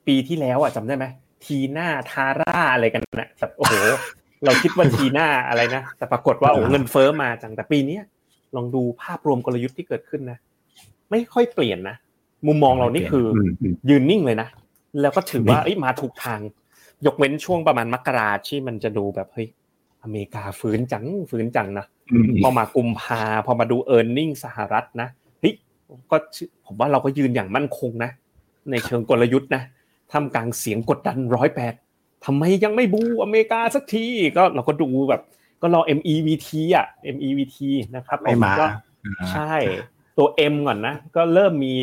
[0.08, 1.06] ปีที่แล้วอะจำได้ไหม
[1.46, 3.74] ทีหน้าทาร่าอะไรกันนะแบบโอ้โห
[4.46, 8.04] เราคิดว่าทีหน้าอะไรนะ แต่ปรากฏว่าโอ้เงินเฟ้อมาจังแต่ปีเนี้ย
[8.56, 10.38] ลองดูภาพรวมกลยุทธ์ที่เกิดขึ้นนะ
[11.12, 11.96] ไม่ค่อยเปลี่ยนนะ
[12.48, 14.48] มุมมองเรานี่คืออมอืมยืนนิ่งเลยนะ
[15.02, 16.40] แล้วก็ถือว่านิ่งเอ้ยมาถูกทาง
[17.06, 19.48] ยกเว้นช่วงประมาณมกราที่มันจะดูแบบเฮ้ย
[20.04, 25.08] อเมริกาฟื้นจังฟื้นจังนะอืมพอมากุมภาพอมาดูเออร์เน็งสหรัฐนะ
[25.40, 25.54] เฮ้ย
[26.12, 26.18] ก็
[26.66, 28.12] ผมว่าเราก็ยืนอย่างมั่นคงนะ
[28.72, 29.64] ในเชิงกลยุทธ์นะ
[30.12, 31.74] ทำกลางเสียงกดดันร้อยแปด
[32.26, 34.06] ทำไมยังไม่บูอเมริกาสักที
[34.38, 35.22] ก็เราก็ดูแบบ
[35.62, 37.58] ก็รอ MEVT อะ MEVT
[37.96, 38.66] นะครับไม่มาก็
[39.32, 39.56] ใช่
[40.18, 41.74] ตัว M ก่อนนะ ก็เริ่มมี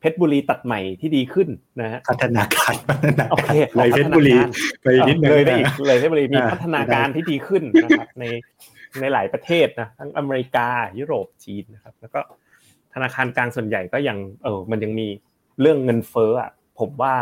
[0.00, 1.48] เพชรบุรีตัดใหม่ที่ดีขึ้น
[1.80, 4.36] นะฮะพัฒนาการพัฒนาโอเคการเลยเพชรบุรี
[4.82, 8.24] ไปนิดนึงเลยได้อีกนะเลยเพชรบุรีมีอ่าพัฒนาการที่ดีขึ้นนะครับใน
[9.00, 12.20] ในหลายประเทศนะทั้งอเมริกายุโรปจีนนะครับ แล้วก็
[12.94, 15.08] ธนาคารกลางส่วนใหญ่ก็ยังเออมันยังมี
[15.60, 17.14] เรื่องเงินเฟ้ออะผมว่า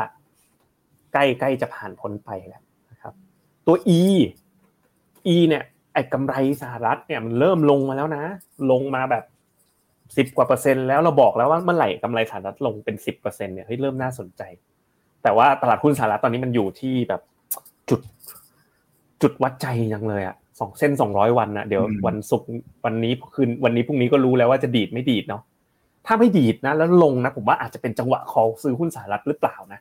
[1.17, 3.14] ใกล้ใกล้จะผ่านพ้นไปแล้วนะครับ
[3.67, 4.00] ตัว E
[5.35, 8.25] E เนี่ยไอ้กำไรสหรัฐเนี่ยมันเริ่มลงมาแล้วนะ
[8.71, 9.25] ลงมาแบบ
[10.17, 14.42] สิบกว่าเปอร์เซ็นต์แล้วเราบอกแล้วว่าเมื่อไหร่กำไรสหรัฐลงเป็นสิบเปอร์เซ็นต์เนี่ยเฮ้ยเริ่มน่าสนใจ
[15.23, 17.21] แต่ว่าตลาดหุ้นสหรัฐตอนนี้มันอยู่ที่แบบ
[17.90, 18.00] จุด
[19.23, 22.48] จุดวัดใจยังเลยอะสองเส้นสองร้อยวันนะเดี๋ยวอืมวันศุกร์
[22.85, 25.42] วันนี้คืนวันนี้พรุ่งนี้ก็รู้แล้วว่าจะดีดไม่ดีดเนาะ
[26.06, 29.81] ถ้าไม่ดีดนะ แล้วลงนะ ผมว่าอาจจะเป็นจังหวะ call ซื้อหุ้นสหรัฐหรือเปล่านะ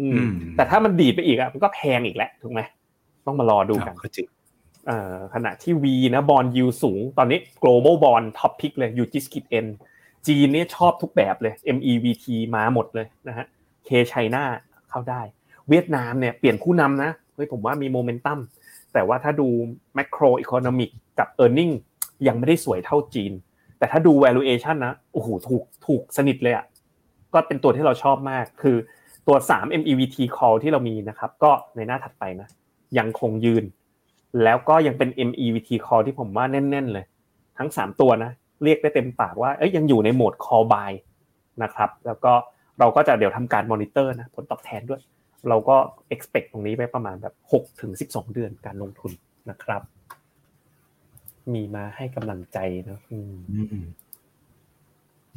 [0.00, 2.60] อืมอืม แต่ถ้ามันดีดไปอีกอะมันก็แพงอีกแหละถูกไหม
[3.26, 4.26] ต้องมารอดูกันก็จริง
[4.86, 5.84] เอ่อขณะที่ V
[6.14, 9.66] นะบอลยูสูง ตอนนี้ global bond top pick เลยยูจิสกิ n
[10.26, 12.24] จีนเนี่ยชอบทุกแบบเลย MEVT
[12.56, 13.46] มาหมดเลยนะฮะ
[13.84, 14.44] เคไชน่า
[14.90, 15.20] เข้าได้
[15.68, 18.38] เวียดนามเนี่ยเปลี่ยนผู้นำนะเฮ้ยผมว่ามีโมเมนตัม
[18.92, 19.48] แต่ว่าถ้าดู
[19.94, 21.72] แมกโรอีโคโนมิกกับ e a r n i n g
[22.28, 23.32] ยังไม่ได้สวยเท่าจีน
[23.78, 26.64] แต่ถ้าดู valuation นะโอ้โหถูกถูกสนิทเลยอะ
[27.32, 28.76] ก็เป็นตัวที่เราชอบมากคือ
[29.26, 32.48] ตัว 3 MEVT call ที่เรามีนะครับ ก็ในหน้าถัดไปนะ
[32.98, 33.64] ยังคงยืน
[34.42, 37.04] แล้วก็ยังเป็น MEVT call ที่ผมว่าแน่น ๆ เลย
[37.58, 38.30] ทั้ง 3 ตัวนะ
[38.64, 40.90] เรียกได้เต็มปากว่าเอ้ยยังอยู่ในโหมด call buy
[41.62, 42.32] นะครับ แล้วก็
[42.78, 45.00] เราก็จะเดี๋ยวทำการมอนิเตอร์นะผลตอบแทนด้วย
[45.48, 45.76] เราก็
[46.14, 49.12] expect ตรงนี้ไปประมาณแบบ6ถึง12 เดือนการลงทุน
[49.50, 49.82] นะครับ
[51.54, 52.58] มีมาให้กำลังใจ
[52.88, 53.00] นะ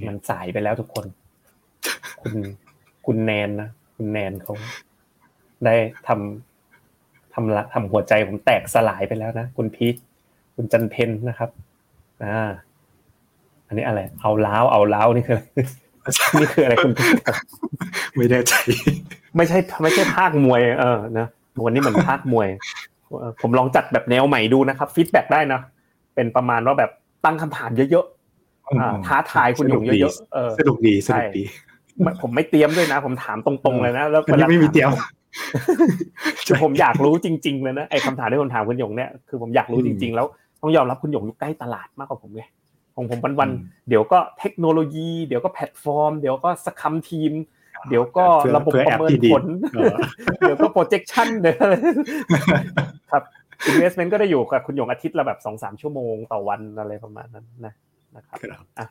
[0.08, 1.06] มันสายไปแล้วทุกคน
[2.22, 2.34] คุณ
[3.08, 4.54] คุณแนนนะคุณแนนเขา
[5.66, 5.76] ได้
[6.08, 9.96] ทำทำละทำหัวใจผมแตกสลายไปแล้วนะคุณพีท
[10.56, 11.50] คุณจันเพนนะครับ
[12.24, 12.50] อ่า
[13.68, 15.40] อันนี้อะไร เอาล้าวเอาล้าวนี่คือ
[16.40, 16.94] นี่คืออะไรคุณ
[18.16, 18.54] ไม่ได้ใจ
[19.36, 21.28] ไม่ใช่ ไม่ใช่ภาคมวย เออนะ
[21.66, 22.48] วันนี้เหมือนภาคมวย
[23.42, 25.62] ผมลองจัดแบบแนวใหม่ดูนะครับ feedback ได้นะ
[26.16, 26.92] เป็นประมาณว่าแบบ
[27.26, 31.44] ตั้งคำถามเยอะๆท้าทายคุณหยงเยอะๆสนุกดีสนุกดี
[32.22, 34.90] ผมไม่เตรียมด้วยนะ ผมถามตรงๆเลยนะแล้วไม่มีเตรียม
[36.64, 40.28] ผมอยากรู้จริงๆเลยนะไอ้คำถามที่ผมถามคุณหยงเนี่ยคือผมอยากรู้จริง ๆ แล้ว
[40.62, 42.44] ต้องยอมรับคุณหยงอยู่ใกล้ตลาดมากกว่าผมไง
[42.96, 47.34] ของผมวันๆเดี๋ยวก็เทคโนโลยี เดี๋ยวก็แพลตฟอร์ม เดี๋ยวก็ scrum team
[47.90, 48.26] เดี๋ยวก็
[48.56, 49.44] ระบบประเมินผล
[50.40, 51.58] เดี๋ยวก็ projection เดี๋ยว
[53.12, 53.24] ครับ
[53.70, 57.74] investment ก็ได้อยู่กับคุณหยงอาทิตย์ละแบบสองสามชั่วโมงต่อวันอะไรประมาณนั้นนะ
[58.16, 58.38] นะครับ
[58.80, 58.88] อะ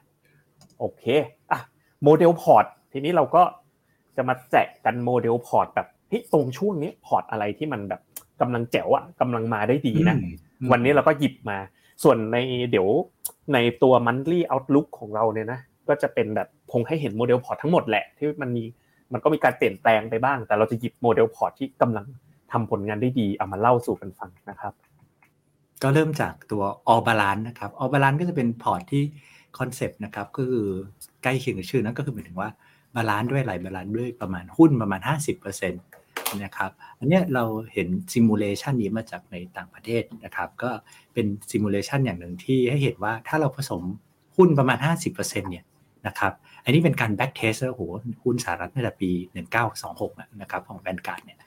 [0.79, 1.05] โอเค
[1.53, 1.61] อะ
[2.05, 2.67] โมเดลพอร์ต
[2.99, 3.43] ทีนี้เราก็
[4.17, 8.01] จะมาแจกกันโมเดลพอร์ตแบบเฮ้ยตรงช่วงนี้พอร์ตอะไรที่มันแบบ
[8.41, 10.17] กำลังแจ๋วอะกำลังมาได้ดีนะ
[10.73, 11.59] วันนี้เราก็หยิบมา
[12.03, 12.37] ส่วนใน
[12.71, 12.89] เดี๋ยว
[13.55, 18.65] ในตัว monthly outlook ของเราเนี่ยนะก็จะเป็นแบบคงให้เห็นโมเดลพอร์ตทั้งหมดแหละที่มันมี
[19.13, 22.07] มันก็มีการเปลี่ยนแปลงไปบ้าง แต่เราจะหยิบโมเดลพอร์ตที่กำลัง
[22.53, 24.73] ทำผลงานได้ดีเอามาเล่าสู่กันฟังนะครับ
[25.83, 29.05] ก็เริ่มจากตัว all balance นะครับ all balance ก็จะเป็นพอร์ตที่
[29.59, 30.67] คอนเซปต์นะครับก็คือ
[31.23, 32.49] ใกล้เคียงกับชื่อนั้นก็คือหมายถึงว่า
[32.97, 40.71] balance ด้วยไหล balance ด้วยประมาณหุ้นประมาณ 50%นะครับ อันนี้เราเห็น simulation นี้มาจากในต่างประเทศนะครับ ก็
[41.15, 43.83] เป็น simulation อย่างหนึ่งที่ให้เห็นว่าถ้าเราผสม
[44.37, 45.65] หุ้นประมาณ 50%เนี่ย
[46.07, 46.33] นะครับ
[46.65, 47.83] อันนี้เป็นการ backtest แล้วโห
[48.25, 49.11] หุ้นสหรัฐในปี
[49.75, 51.39] 1926นะครับของ Vanguard เนี่ย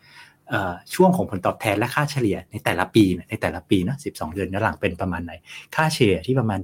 [0.94, 5.34] ช่วงของผลตอบแทนและค่าเฉลี่ยในแต่ละปีในแต่ละปีนะ12 เดือนย้อนหลังเป็นประมาณไหน
[5.76, 6.62] ค่าเฉลี่ยที่ประมาณ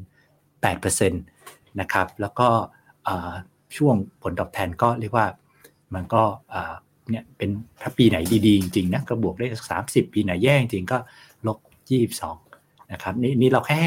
[0.74, 2.48] 8%นะครับ แล้วก็
[3.78, 5.28] ช่วงผลตอบแทนก็เรียกว่า
[5.94, 6.24] มันก็
[7.10, 7.50] เนี่ยเป็น
[7.82, 10.98] ถ้าปีไหนดีๆ จริงๆนะก็บวกได้สักสามสิบปีไหนแย่จริงก็
[11.48, 11.58] ลบ
[11.90, 12.38] ยี่สิบสอง
[12.92, 13.80] นะครับนี่นี่เราแค่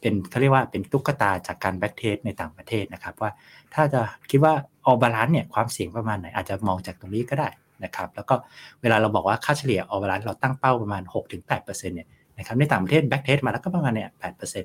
[0.00, 3.30] เป็นเขาเรียกว่าเป็นตุ๊กตาจากการ backtest ในต่างประเทศนะครับ ว่า
[3.74, 4.52] ถ้าจะคิดว่า
[4.86, 7.48] all balance เนี่ยความเสี่ยงประมาณไหนอาจจะมองจากตรงนี้ก็ได้
[7.84, 8.34] นะครับแล้วก็
[8.82, 12.08] เวลาเราบอกว่าค่าเฉลี่ย all balance เราตั้งเป้าประมาณ 6-8%เนี่ย
[12.38, 14.64] นะครับในต่างประเทศ backtest มาแล้วก็ประมาณเนี่ย8%น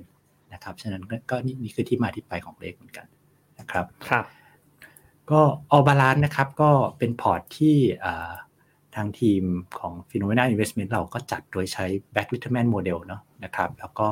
[0.56, 3.06] ะครับฉะนั้นก็นี่นี่คือที่มาที่ไปของเลขเหมือนกัน
[3.60, 4.26] นะครับครับ
[5.32, 5.42] ก็
[5.72, 7.78] all balance นะครับ ก็เป็นพอร์ตที่
[8.96, 9.44] ทางทีม
[9.80, 14.08] ของ p h e n o m e n a Investment เราก็จัดโดยใช้ Black-Litterman Model เนาะนะครับ แล้วก็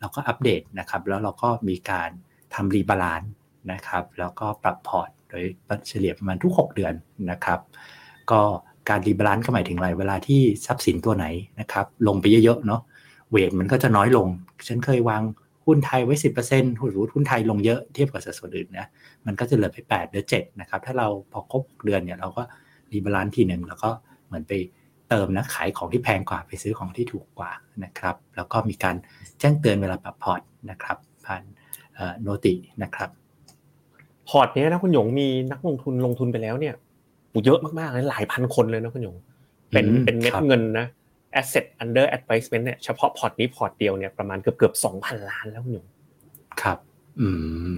[0.00, 2.10] เราก็อัปเดตนะครับ แล้วเราก็มีการ
[2.54, 3.22] ทำ rebalance
[3.72, 5.44] นะครับ แล้วก็ปรับพอร์ตโดย
[5.88, 6.94] เฉลี่ยประมาณทุก 6 เดือน
[7.30, 7.60] นะครับ
[8.30, 8.40] ก็
[8.88, 11.26] การ rebalance ก็หมายถึงอะไร เวลาที่ทรัพย์สินตัวไหน
[11.60, 12.80] นะครับ ลงไปเยอะๆเนาะ
[13.30, 14.26] weight มันก็จะน้อยลง
[14.68, 15.22] ฉันเคยวาง
[15.66, 16.74] หุ้นไทยไว้สิบเปอร์เซ็นต์
[17.14, 18.86] หุ้นไทยลงเยอะเทียบกับสัดส่วนอื่นนะ
[19.26, 22.42] มันก็จะเหลือไปแปดหรือเจ็ดนะครับ ถ้าเราพอครบเดือนเนี่ยเราก็
[22.92, 23.90] rebalance ทีหนึ่งแล้วก็
[24.26, 24.52] เหมือนไป
[25.08, 27.50] เติมนะขายของที่แพงกว่าไปซื้อของที่ถูกกว่า
[27.84, 28.96] นะครับ แล้วก็มีการ
[29.40, 30.40] แจ้งเตือนเวลาปรับพอร์ต
[30.70, 30.96] นะครับ
[31.26, 31.42] ผ่าน
[32.22, 33.10] noti นะครับ
[34.28, 36.74] พอร์ตนี้นะคุณหยงมีนักลงทุนลงทุนไปแล้วเนี่ย
[37.44, 39.16] เยอะมากๆเลยหลายพันคนเลยนะคุณหยง
[39.72, 40.86] เป็นเป็นเม็ดเงินนะ
[41.40, 45.86] asset under advisement เนี่ยเฉพาะพอร์ตนี้พอร์ตเดียวเนี่ยประมาณเกือบเกือบสองพันล้านแล้วคุณหยง
[46.62, 46.78] ครับ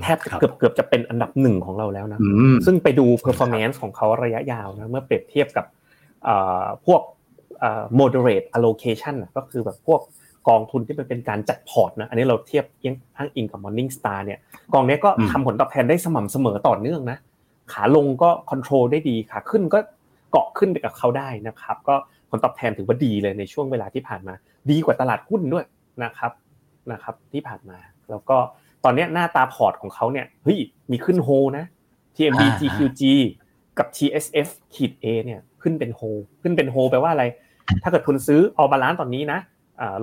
[0.03, 2.21] แทบเกือบเกือบจะเป็นอันดับหนึ่งของเราแล้วนะ
[2.67, 5.67] ซึ่งไปดู performance ของเขาระยะยาวนะเมื่อเปรียบเทียบกับ
[6.87, 7.03] พวก
[7.99, 10.01] moderate allocation ก็คือแบบพวก
[10.49, 12.65] กองทุนที่เป็นการจัดพอร์ตนะอันนี้เราเทียบ
[13.17, 14.39] ทั้งอิงกับ Morningstar เนี่ย
[14.73, 17.19] กองนี้ก็ทำผลตอบแทนได้สม่ำเสมอต่อเนื่องนะ
[17.73, 19.79] ขาลงก็ control ได้ดีขาขึ้นก็
[20.31, 21.95] เกาะขึ้นไปกับเขาได้นะครับ ก็
[22.33, 24.35] ผลตอบแทนถือว่าดีเลยในช่วงเวลาที่ผ่านมา
[24.71, 25.65] ดีกว่าตลาดหุ้นด้วย
[26.05, 26.33] นะครับ
[26.93, 27.79] นะครับ ที่ผ่านมา
[28.11, 28.37] แล้วก็
[28.85, 30.59] ตอนนี้หน้าตาพอร์ตของเขาเนี่ยเฮ้ย
[30.91, 31.29] มีขึ้นโฮ
[31.59, 31.65] นะ
[32.17, 33.03] TMB GQG
[33.79, 36.01] กับ TSF ขีด A เนี่ยขึ้นเป็นโฮ
[36.43, 37.25] ขึ้นเป็นโฮแปลว่าอะไร
[37.83, 39.39] ถ้าเกิดคุณซื้อ All Balance ตอนนี้นะ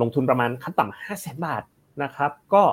[0.01, 1.63] ลงทุนประมาณขั้นต่ำห้าแสนบาท
[2.03, 2.63] นะครับ ก็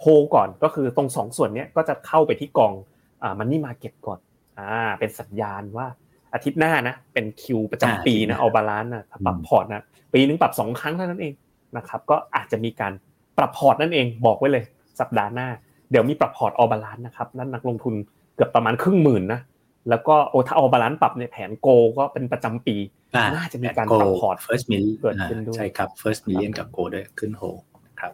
[0.00, 2.72] โฮโฮก่อนก็คือตรงสองส่วนเนี้ยก็จะเข้าไปที่กอง
[3.22, 4.18] อ่า money market ก่อน
[4.58, 5.86] อ่าเป็นสัญญาณว่า
[6.34, 11.34] อาทิตย์หน้านะ เป็นคิวประจำปีนะ All Balance นะปรับพอร์ตนะปีนึงปรับสองครั้งเท่านั้นเอง
[11.76, 12.92] นะครับ ก็อาจจะมีการ
[13.38, 14.64] ปรับพอร์ตนั่นเองบอกไว้เลย
[15.00, 15.48] สัปดาห์หน้า
[15.90, 17.94] เดี๋ยวมีปรับพอร์ต All Balance นะครับนั่นนักลงทุน
[18.34, 19.40] เกือบประมาณครึ่งหมื่นนะ
[19.88, 21.68] แล้วก็โอ้ถ้า All Balance ปรับในแผน goal
[21.98, 22.76] ก็เป็นประจำปี
[23.34, 27.42] น่าจะมีการปรับพอร์ต first million เกิดขึ้นด้วยใช่ครับ first million กับ go ด้วยขึ้นโฮ
[28.00, 28.12] ครับ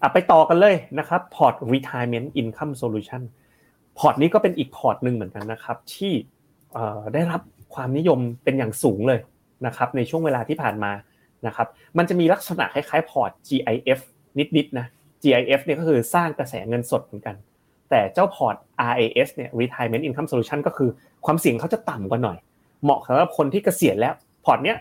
[0.00, 3.22] อะไปต่อกันเลยนะครับพอร์ต retirement income solution
[3.98, 6.12] พอร์ตนี้ก็เป็นอีกพอร์ตหนึ่งเหมือนกันนะครับ ที่
[7.14, 7.40] ได้รับ
[7.74, 9.20] ความนิยมเป็นอย่างสูงเลย
[9.66, 10.92] นะครับในช่วงเวลาที่ผ่านมา
[11.46, 11.68] นะครับ
[11.98, 14.00] มันจะมีลักษณะคล้ายๆพอร์ต GIF
[14.56, 14.86] นิดๆนะ
[15.22, 17.36] GIF เนี่ยก็คือสร้างกระแสเงินสดเหมือนกัน
[17.90, 18.56] แต่เจ้าพอร์ต
[18.92, 20.90] RIS เนี่ย retirement income solution ก็คือ
[21.26, 22.38] ความเสี่ยงเขาจะต่ำกว่าหน่อย
[22.82, 24.14] เหมาะสำหรับคนที่เกษียณแล้ว
[24.44, 24.76] พอร์ตเนี้ย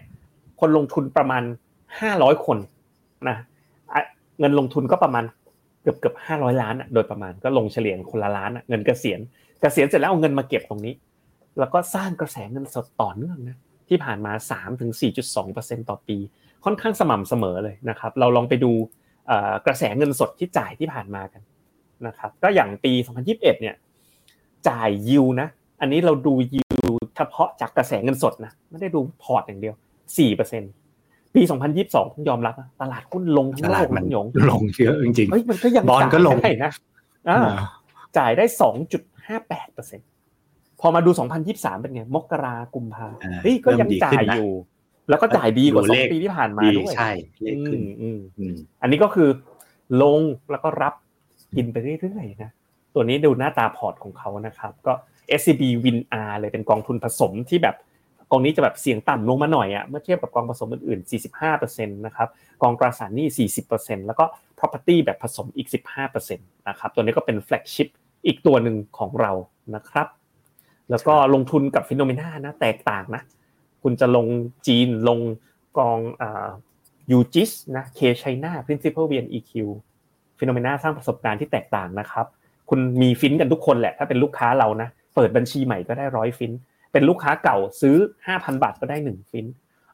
[0.59, 1.43] คนลงทุนประมาณ
[1.93, 2.57] 500 คน
[3.27, 3.37] นะ
[4.39, 5.23] เงินลงทุนก็ประมาณ
[5.81, 9.19] เกือบเกือบห้าร้อยล้านโดยประมาณก็ลงเฉลี่ยคนละล้านเงินเกษียณ
[9.61, 10.93] เกษียณเสร็จแล้วเอาเงินมาเก็บตรงนี้
[11.59, 13.57] แล้วก็สร้างกระแสเงินสดต่อเนื่องนะ
[13.89, 14.91] ที่ผ่านมา3ถึง
[15.39, 16.17] 4.2%ต่อปี
[16.65, 18.71] ค่อนข้างสม่ำเสมอเลยนะครับ เราลองไปดู
[19.65, 21.41] กระแสเงินสดที่จ่ายที่ผ่านมากัน
[22.07, 22.93] นะครับ ก็อย่างปี
[23.27, 23.75] 2021 เนี่ย
[24.69, 25.47] จ่ายยิวนะ
[25.81, 29.75] อันนี้เราดูยิวเฉพาะจากกระแสเงินสดนะ ไม่ได้ดูพอร์ตอย่างเดียว
[30.55, 31.41] 4%ปี
[31.77, 36.71] 2022ต้องยอมรับตลาดหุ้นลงทั้งโลกมันหยงลงเยอะจริงเฮ้ยมันก็ยังบอลก็ลงได้นะ
[38.17, 38.45] จ่ายได้
[39.29, 40.14] 2.58%
[40.81, 41.11] พอมาดู
[41.47, 43.07] 2023 เป็นไง มกรากุมภา
[43.43, 44.51] เฮ้ยก็ยังจ่ายอยู่
[45.09, 47.09] แล้วก็จ่ายดีกว่าสองปีที่ผ่านมาด้วยใช่
[47.41, 47.81] เลขขึ้น
[48.81, 49.29] อันนี้ก็คือ
[50.01, 50.21] ลง
[50.51, 50.93] แล้วก็รับ
[51.55, 52.51] กินไปเรื่อยๆนะ
[52.93, 54.93] ตัวนี้ดูหน้าตาพอร์ตของเขานะครับ ก็
[55.39, 55.97] SCB Win
[56.27, 57.75] R เลยเป็นกองทุนผสมที่แบบ
[58.31, 61.09] กองนี้จะแบบเสี่ยงต่ำลงมาหน่อยอะเมื่อเทียบกับกองผสมอื่นๆ
[61.43, 62.27] 45%นะครับ
[62.61, 64.25] กองตราสารหนี้ 40%แล้วก็
[64.59, 65.67] property แบบผสมอีก
[66.01, 67.87] 15%นะครับตัวนี้ก็เป็น flagship
[68.25, 69.31] อีกตัวหนึ่งของเรา
[69.75, 70.07] นะครับ
[70.89, 73.23] แล้วก็ลงทุนกับ FINNOMENA นะ แตกต่างนะ
[73.83, 74.27] คุณจะลง
[74.67, 75.19] จีนลง
[75.77, 75.99] กอง
[77.11, 79.51] ยูจิสนะเคชัยนา principal VNEQ
[80.39, 82.25] FINNOMENA สร้างประสบการณ์ที่แตกต่างนะครับ
[82.69, 86.51] คุณมีฟินกันทุกคนแหละ ถ้าเป็นลูกค้าเรานะ เปิดบัญชีใหม่ก็ได้ร้อยฟิน
[86.93, 87.97] เป็นลูกค้าเก่าซื้อ
[88.29, 89.45] 5,000 บาทก็ได้ 1 ฟิน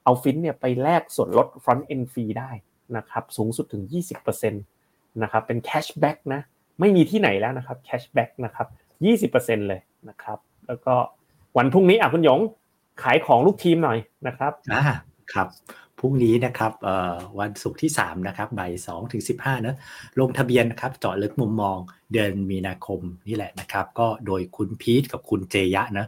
[0.03, 2.51] เอาฟินเนี่ยไปแลกส่วนลด front end fee ได้
[2.97, 3.83] นะครับ สูงสุดถึง
[4.17, 6.41] 20%นะครับ เป็น cashback นะ
[6.79, 8.67] ไม่มีที่ไหนแล้วนะครับ cashback นะครับ
[9.31, 10.37] 20%เลยนะครับ
[10.71, 10.95] แล้วก็
[11.57, 12.39] วันพรุ่งนี้อะคุณหยง
[13.03, 13.97] ขายของลูกทีมหน่อย
[14.27, 14.83] นะครับอ่า
[15.33, 15.47] ครับ
[15.99, 16.71] พรุ่งนี้นะครับ
[17.39, 19.75] วันศุกร์ที่ 3 นะครับบ่าย2ถึง15นะ
[20.19, 21.77] ลงทะเบียนนะครับเจาะลึกมุมมอง
[22.11, 26.05] เดือนมีนาคมนี่แหละนะครับ ก็โดยคุณพีทกับคุณเจยะนะ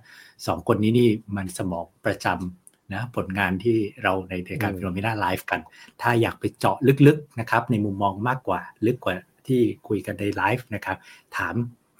[0.47, 5.61] สองคนนี้นี่มันสมองประจำนะผลงานที่เราในรายการ FINNOMENA Live กัน
[6.01, 9.16] ถ้าอยากไปเจาะลึกๆนะครับในมุมมองมากกว่าลึกกว่า
[9.47, 10.97] ที่คุยกันในไลฟ์นะครับ
[11.38, 11.55] ถาม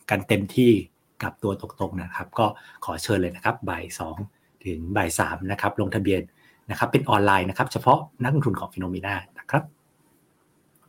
[0.10, 0.72] กันเต็มที่
[1.24, 2.46] กับตัวตรงๆนะครับ ก็
[2.86, 3.84] ขอเชิญเลยนะครับบ่าย
[4.24, 6.22] 2ถึงบ่าย3นะครับลงทะเบียน
[6.70, 9.64] นะครับเป็นออนไลน์นะครับ เฉพาะนักลงทุนของ FINNOMENA นะครับ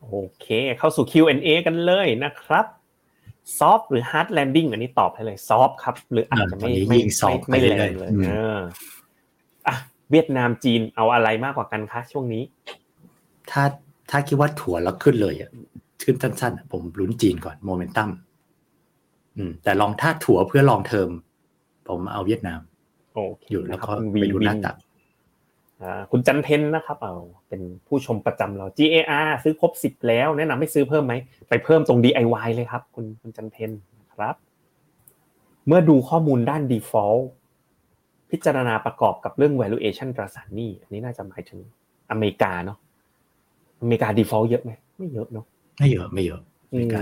[0.02, 0.46] โอเค
[0.78, 2.66] เข้าสู่ Q&A กันเลยนะครับ
[3.58, 6.98] soft หรือ hard landing อันนี้ตอบให้เลย soft ครับ หรืออาจจะไม่ไม่
[7.50, 8.60] ไม่แรงเลยเออ
[9.66, 9.74] อะ
[10.10, 12.42] เวียดนามจีนเอาอะไรมากกว่ากันคะช่วงนี้
[13.50, 13.62] ถ้า
[14.10, 15.50] ถ้าคิดว่าถัวแล้วขึ้นเลยอะ
[16.04, 18.08] ขึ้นสั้นๆ ผมลุ้นจีนก่อนโมเมนตัม
[19.36, 21.10] อืม แต่ลองถ้าถัวเพื่อ long term
[21.88, 22.60] ผมเอาเวียดนาม
[23.14, 24.76] โอเคอยู่แล้วก็ไปดูหน้าตัก
[26.10, 27.14] คุณจันทร์เพ็ญนะครับเอา
[27.48, 31.14] เป็นผู้ชมประจำเรา GAR ซื้อครบสิบแล้ว แนะนำให้ซื้อเพิ่มไหม
[31.48, 33.70] ไปเพิ่มตรง DIY เลยครับ คุณคุณจันเพน
[34.00, 34.34] นะครับ
[35.66, 37.22] เมื่อดูข้อมูลด้าน default
[38.30, 41.58] พิจารณาประกอบกับเรื่อง valuation ตราสารหนี้อันนี้น่าจะหมายถึง
[42.10, 42.78] อเมริกาเนาะ
[43.80, 45.46] อเมริกา default เยอะไหมไม่เยอะเนาะ
[45.78, 46.40] ไม่เยอะไม่เยอะ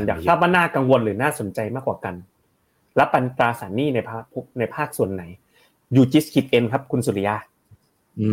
[0.06, 2.14] อยากทราบว่าน่ากังวลหรือน่าสนใจมากกว่ากัน
[2.96, 4.22] และปันตราสารหนี้ในภาค
[4.58, 5.22] ในภาคส่วนไหน
[5.96, 7.36] ยูจิสคิดเอ็นครับ คุณสุริยา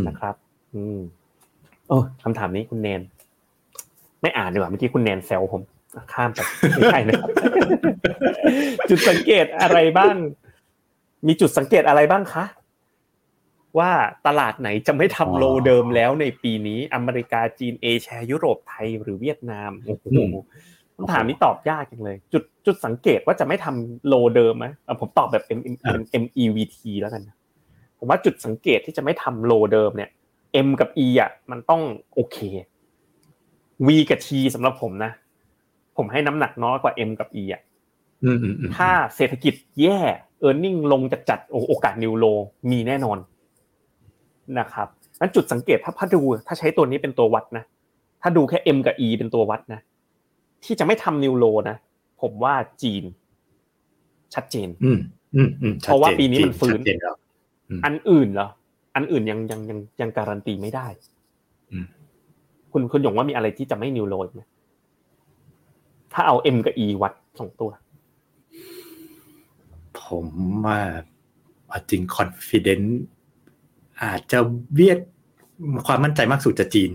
[0.07, 0.36] นะครับ
[0.75, 0.99] อืม
[1.89, 3.01] เออคำถามนี้คุณแนน
[4.21, 5.61] ไม่อ่านดีกว่าเมื่อกี้คุณแนนแซวผม
[6.13, 6.39] ข้ามไป
[6.77, 7.30] ไม่ใช่นะครับ
[8.89, 10.15] จุดสังเกตอะไรบ้าง
[11.27, 12.45] มีจุดสังเกตอะไรบ้างคะ
[13.80, 13.91] ว่า
[14.27, 20.05] ตลาดไหนจะไม่ทำโลเดิมแล้วในปีนี้ อเมริกาจีนเอเชียยุโรปไทยหรือเวียดนามโอ้โห
[21.00, 24.66] คำถามนี้ตอบยากจังเลย จุดจุดสังเกตว่าจะไม่ทำโลเดิมไหม
[25.02, 25.60] ผมตอบแบบ M
[26.22, 27.24] M E V T แล้วกัน
[27.97, 30.10] ผมว่าจุดสังเกตที่จะไม่ทำโลเดิมเนี่ย
[30.66, 31.82] M กับ E อะมันต้อง
[32.14, 32.38] โอเค
[33.88, 35.12] V กับ T สำหรับผมนะ
[35.97, 37.62] ผมให้น้ำหนักน้อยกว่า M กับ E อะ
[38.76, 40.00] ถ้าเศรษฐกิจแย่
[40.47, 42.26] e a r n i n g ลงจัดจัดโอกาสนิวโล
[42.72, 43.18] มีแน่นอน
[44.60, 44.88] นะครับ
[45.20, 47.64] นั้นจุดสังเกตถ้าถ้าดูถ้าใช้ตัวนี้เป็นตัววัดนะ
[48.22, 49.82] ถ้าดูแค่ M กับ E เป็นตัววัดนะ
[50.64, 51.78] ที่จะไม่ทำนิวโลนะ
[52.22, 52.53] ผมว่า
[52.84, 53.03] จีน
[54.34, 54.99] ชัดเจน อืม
[55.36, 57.16] อืมอืมเพราะว่าปีนี้มันฟื้นชัดเจนแล้ว
[57.86, 58.49] อันอื่นเหรอ
[58.95, 60.88] อันอื่นยังยังยังยังการันตีไม่ได้
[61.72, 61.86] อืม
[62.72, 64.41] คุณคุณหยงว่ามีอะไรที่จะไม่นิวโลไหม
[66.14, 67.72] ถ้าเอา M กับ E วัดสองตัว
[70.01, 70.28] ผม
[70.66, 70.80] ว่า
[71.68, 72.88] เอาจริง confident
[74.01, 74.39] อาจจะ
[74.74, 74.99] เวียด
[75.88, 76.91] ความมั่นใจมากสุดจะจีน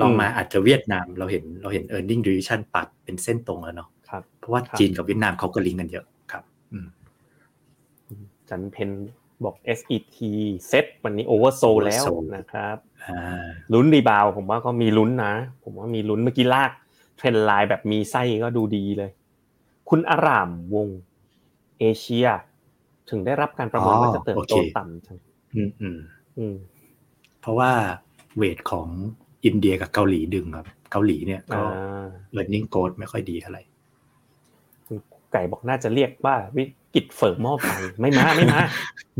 [0.00, 6.86] ลองมาอาจจะเวียดนามเราเห็นเราเห็น e a r n i n g revision ปรับเป็นเส้นตรงแล้วเนาะครับเพราะว่าครับจีนกับเวียดนามเขาก็ลิงก์กันเยอะครับอืม
[8.48, 8.90] จันทร์เพ็ญ
[9.44, 10.18] บอก SET
[10.68, 12.76] เซ็ตวันนี้โอเวอร์โซแล้ว oversold นะครับ
[13.06, 15.34] อ่าลุ้น rebound ผมว่าก็มีลุ้นนะ
[15.64, 16.70] ผมว่ามีลุ้นเมื่อกี้ลาก
[17.16, 19.10] trend line แบบมีไส้ก็ดูดีเลย
[19.88, 20.88] คุณอารามวง
[21.78, 22.26] เอเชีย
[23.10, 25.18] ถึงได้รับการประเมินว่าจะเติบโตต่ำจัง
[25.54, 25.98] อืมอืม
[26.38, 26.56] อืม
[27.40, 27.70] เพราะว่า
[28.36, 28.88] weight ของ
[29.44, 33.62] อินเดียกับเกาหลีดึงครับ เกาหลีเนี่ยก็อ่า earning growth ไม่ค่อยดีเท่าไหร่
[34.86, 34.98] คุณ
[35.32, 36.64] ไก่บอกน่าจะเรียกว่าวิ
[36.94, 37.68] กฤตเฟิร์มหม้อไฟ
[38.00, 38.60] ไม่มาไม่มา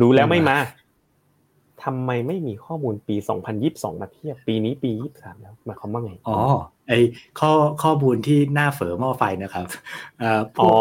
[0.00, 0.58] ดูแล้วไม่มา
[1.82, 3.16] ทำไมไม่มีข้อมูลปี
[3.58, 6.38] 2022 มาเทียบปีนี้ปี 23 แล้วหมายความว่าไง อ๋อ
[6.88, 6.92] ไอ
[7.40, 7.50] ข้อ
[7.82, 9.66] ข้อมูลที่หน้าเฝอหม้อไฟนะครับ
[10.18, 10.76] เอ่อพวอ๋กอ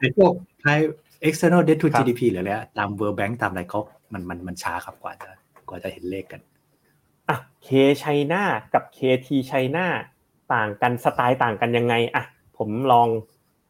[0.00, 0.32] ไอพวก
[0.66, 0.84] high
[1.28, 3.80] external debt to ครับ GDP หรืออะไรอะตาม World Bank ตามอะไรเขา
[4.12, 5.30] มันมันมันช้าครับกว่าจะ
[5.68, 6.40] กว่าจะเห็นเลขกัน
[7.30, 7.68] อะเค
[8.02, 8.42] ชัยนา
[8.74, 9.86] กับเคทีชัยนา
[10.54, 12.22] ต่างกันสไตล์ต่างกันยังไงอะ
[12.58, 13.08] ผมลอง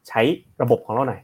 [0.08, 0.20] ใช้
[0.62, 1.20] ระบบของเราหน่อย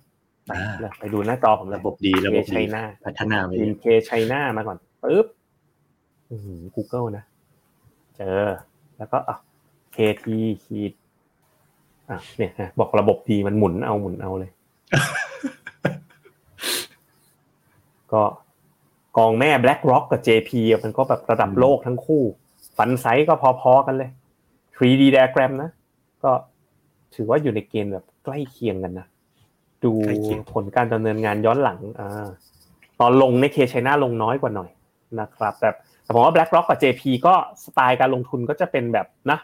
[0.47, 5.26] ไปอ่าเลยไปดูหน้าจอผมเลยระบบดีระบบเคชัดียนาพัฒนาไปทีมเคชัยนามาก่อนปึ๊บ
[6.30, 7.24] อืม Google นะ
[8.16, 8.45] เจอ
[8.99, 9.37] แล้วก็อะ
[9.93, 10.93] เคทีขีด
[12.11, 14.51] อะเนี่ยนะบอกระบบดีมันหมุนเอาหมุนเอาเลย
[18.12, 18.22] ก็
[19.16, 22.22] กองแม่ BlackRock กับ JP อะมันก็แบบระดับโลกทั้งคู่
[22.76, 24.10] ฟันไซส์ก็พอๆกันเลย
[24.78, 25.70] 3D diagram นะ
[26.24, 26.30] ก็
[27.14, 29.06] ถือว่าอยู่ในเกณฑ์แบบใกล้เคียงกันนะ
[29.84, 32.28] ดูใกล้เคียงผลการดำเนินงานย้อนหลังอ่า
[33.00, 34.70] ตอนลงในเคชัยนาลงน้อยกว่าหน่อย
[35.20, 35.68] นะครับ แต่
[36.02, 39.38] แต่ผมว่า BlackRock กับ JP ก็สไตล์การลงทุนก็จะเป็นแบบนะ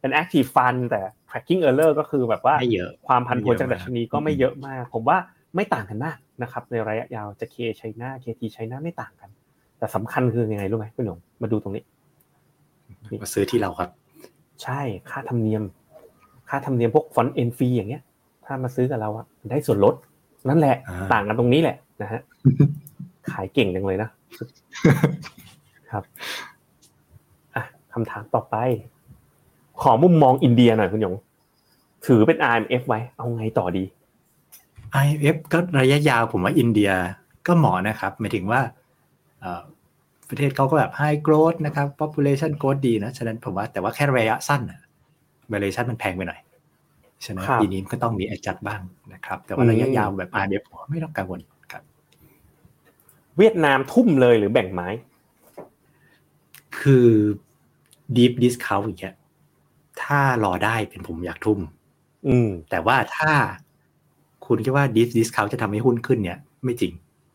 [0.00, 1.00] เป็น active fund แต่
[1.30, 5.18] tracking error ก็คือแบบว่าไม่เยอะความพันผวนจากไม่เยดัอะชนีก็ไม่เยอะมาก ผมว่า
[5.54, 9.30] ไม่ต่างกันมากนะครับ ในระยะยาวจะ K-CHINA KT-CHINA ไม่ต่างกัน
[9.78, 11.84] แต่สำคัญคือยังไงรู้ไหมคุณหยงมาดูตรงนี้
[13.22, 13.90] มาซื้อที่เราครับ
[14.62, 14.80] ใช่
[15.10, 15.62] ค่าธรรมเนียม
[16.48, 18.02] ค่าธรรมเนียมพวก front-end fee อย่างเงี้ย
[18.44, 19.94] ถ้ามาซื้อกับเราอะได้ส่วนลด
[20.48, 22.20] นั่นแหละอ่าต่างกันตรงนี้แหละนะฮะ
[23.30, 24.08] ขายเก่งจังเลยนะ
[25.90, 26.04] ครับ
[27.54, 28.56] อะคำถามต่อไป
[29.82, 31.14] ขอมุมมองอินเดียหน่อยคุณหยง
[32.06, 33.84] ถือเป็น IMF ไว้ เอาไงต่อดี
[35.02, 36.90] IMF ก็ระยะยาวผมว่าอินเดีย
[37.46, 38.60] ก็เหมาะนะครับหมายถึงว่า
[39.40, 39.62] เอ่อ
[40.28, 44.80] ประเทศเขาก็แบบ high growth นะครับ population growth ดีนะ ฉะนั้นผมว่าแต่ว่าแค่ระยะสั้นอะ
[45.52, 46.40] valuation มันแพงไปหน่อย
[47.24, 48.80] ฉะนั้นครับปีนี้ก็ต้องมี adjust บ้าง
[49.12, 51.40] นะครับ แต่ว่าอืมระยะยาวแบบ IMF ผมว่าไม่ต้องกังวล
[51.72, 51.82] ครับ
[53.38, 54.88] เวียดนามทุ่มเลยหรือแบ่งไม้
[56.80, 57.08] คือ
[58.16, 59.16] deep discount อย่างเงี้ย
[60.02, 61.58] ถ้ารอได้เป็นผมอยากทุ่ม
[62.28, 63.32] อืม แต่ว่าถ้า
[64.46, 66.92] คุณคิดว่า deep discount จะทำให้หุ้นขึ้นเนี่ย ไม่จริง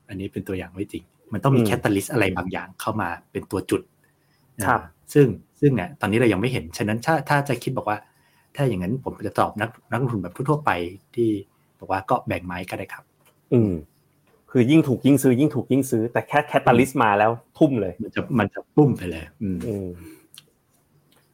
[0.09, 1.03] อันนี้เป็นตัวอย่างไม่จริง
[1.33, 3.81] มันต้องมีอืมแคตตาลิสอะไรบางอย่างเข้ามาเป็นตัวจุด
[4.67, 5.27] ครับอ่าซึ่ง
[5.59, 7.97] ซึ่งเนี่ยตอนนี้เรายังไม่เห็น ฉะนั้นถ้าถ้าจะคิดบอกว่า
[8.55, 10.71] ถ้าอย่างนั้นผมจะตอบนักนักลงทุนแบบทั่วๆไป
[11.15, 11.29] ที่
[11.79, 13.03] บอกว่าก็แบ่งไม้ก็ได้ครับ
[13.53, 13.73] อืม
[14.51, 19.87] คือยิ่งถูกยิ่งซื้อยิ่งถูกยิ่งซื้อ แต่แค่แคตตาลิสมาแล้วทุ่มเลย มันจะมันจะปุ้มไปเลย อืมอืม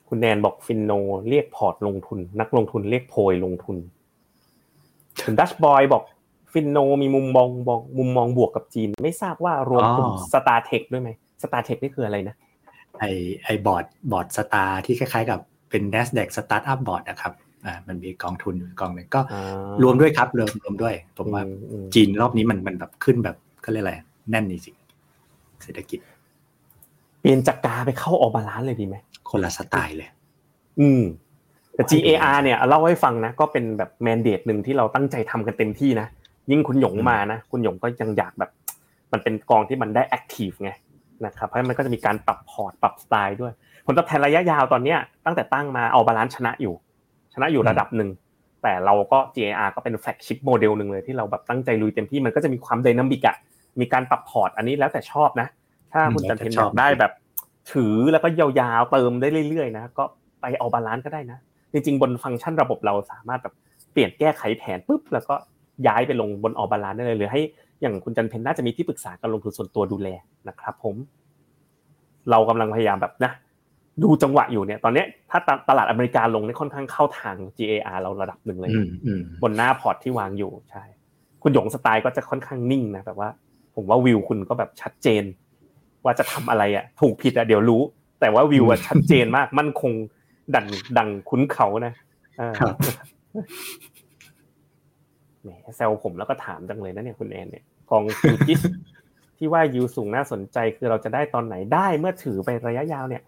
[0.07, 0.91] คุณแนนบอกฟินโน
[1.29, 3.77] เรียกพอร์ตลงทุน นักลงทุนเรียกโพยลงทุน
[5.21, 6.03] คุณดัชบอยบอก
[6.53, 11.09] ฟินโนมีมุมมองมองมุมมองบวกกับจีน ไม่ทราบว่ารวมกลุ่ม STAR tech ด้วยไหม
[11.41, 12.35] STAR tech นี่คืออะไรนะ
[12.99, 13.03] ไอ
[13.43, 15.39] ไอ board board STAR ที่คล้ายๆ กับ
[15.69, 17.33] เป็น NASDAQ Startup Board นะครับ
[17.65, 23.95] อ่ามันมีกองทุนอยู่กองหนึ่งก็อ่ารวมด้วยครับรวมรวมด้วย ผมว่าอือืมจีนรอบนี้มันมันแบบขึ้นแบบเขาเรียกอะไร
[24.29, 25.99] แน่นจริงๆเศรษฐกิจ
[27.19, 28.95] เปลี่ยนจาก GAR ไปเข้า All Balance เลยดีไหม
[29.29, 30.09] คนละสไตล์เลย
[30.79, 31.01] อืม
[31.75, 36.07] แต่ GAR เนี่ยเล่าให้ฟังนะก็เป็นแบบ mandate หนึ่งที่เราตั้งใจทำกันเต็มที่นะ
[36.51, 38.51] ยิ่งคุณหยงมานะคุณหยงก็ยังอยากแบบ
[39.11, 40.71] มันเป็นกองที่มันได้ active ไง
[41.25, 43.53] นะครับเพราะฉะนั้นมันก็จะมีการปรับพอร์ตปรับสไตล์ด้วย
[43.85, 46.73] ผลตอบแทนระยะยาวตอนเนี้ยตั้งแต่ตั้งมา All Balance ชนะอยู่
[47.33, 48.09] ชนะอยู่ระดับหนึ่ง
[48.63, 53.35] แต่เราก็ GAR ก็เป็น flagship model หนึ่งเลยที่เราแบบตั้งใจลุยเต็มที่มันก็จะมีความ dynamic อะ
[53.79, 55.47] มีการปรับพอร์ตอันนี้แล้วแต่ชอบนะ
[55.91, 57.11] ถ้าคุณจันทร์เพ็ญอยากได้แบบ
[57.71, 60.03] ถือแล้วก็ยาวๆเติมได้เรื่อยๆนะก็
[60.41, 61.39] ไป All Balance ก็ได้นะ
[61.75, 63.53] จริงๆ บนฟังก์ชันระบบเราสามารถแบบ
[63.91, 65.35] เปลี่ยนแก้ไขแผนปุ๊บแล้วก็
[65.87, 67.41] ย้ายไปลงบน All Balance ได้เลยหรือให้
[67.81, 70.09] อย่างคุณจันทร์เพ็ญน่าจะมีที่ปรึกษาการลงทุนส่วนตัวดูแล
[70.47, 70.95] นะครับ ผม
[72.29, 73.31] เรากำลังพยายามแบบนะ
[74.03, 78.71] ดูจังหวะอยู่เนี่ย ตอนนี้ถ้าตลาดอเมริกาลงนี่ค่อนข้างเข้าทาง GAR เราระดับหนึ่งเลย
[79.43, 80.83] บนหน้าพอร์ตที่วางอยู่ใช่
[81.43, 83.29] คุณหยงสไตล์ก็จะค่อนข้างนิ่งนะแบบว่า
[83.75, 85.23] ผมว่าวิวคุณก็แบบชัดเจน
[86.03, 87.81] ว่าจะทำอะไรอะ ถูกผิดอะเดี๋ยวรู้
[88.19, 89.91] แต่ว่าวิวอะชัดเจนมากมั่นคง
[90.55, 90.65] ดัง
[90.97, 91.93] ดังคุ้นเขานะ
[92.59, 92.75] ครับ
[95.41, 98.61] แหมแซวผมแล้วก็ถามจังเลยนะเนี่ยคุณแอนเนี่ยกอง UGIS
[99.37, 103.23] ที่ว่ายูสูงน่าสนใจคือเราจะได้ตอนไหนได้เมื่อถือไประยะยาวเนี่ย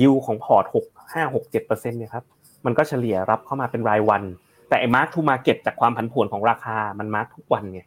[0.00, 2.24] ยิวของพอร์ตหกห้าหกเจ็ดเปอร์เซ็นต์เนี่ยครับ
[2.64, 4.22] มันก็เฉลี่ยรับเข้ามาเป็นรายวัน
[4.68, 7.80] แต่ไอ้ mark to market จากความผันผวนของราคามัน mark ทุกวันไง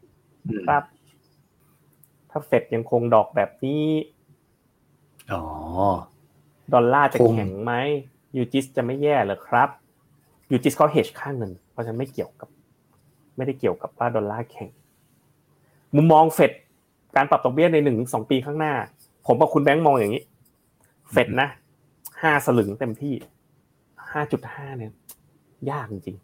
[0.67, 0.83] ครับ
[2.29, 3.83] ถ้าเฟดยังคงดอกแบบนี้
[5.33, 5.43] อ๋อ
[6.73, 7.73] ดอลลาร์จะแข็งไหม
[8.35, 9.69] UGIS จะไม่แย่หรอครับ
[10.51, 12.49] UGIS เขา hedge ค่าเงินเพราะฉะนั้นไม่เกี่ยวกับ
[13.37, 14.69] ไม่ได้เกี่ยวกับว่าดอลลาร์แข็ง
[15.95, 16.51] มุมมองเฟด
[17.15, 18.73] การปรับดอกเบี้ยในหนึ่งสองปีข้างหน้า
[19.25, 20.23] ผมกับคุณแบงค์มองอย่างนี้
[21.11, 21.47] เฟดนะ
[22.21, 23.13] ห้าสลึงเต็มที่
[24.11, 24.91] ห้าจุดห้าเนี่ย
[25.71, 26.17] ยากจริง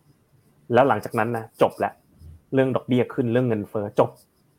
[0.73, 1.93] แล้วหลังจากนั้นนะจบแล้ว
[2.53, 4.09] เรื่องดอกเบี้ยขึ้นเรื่องเงินเฟ้อจบ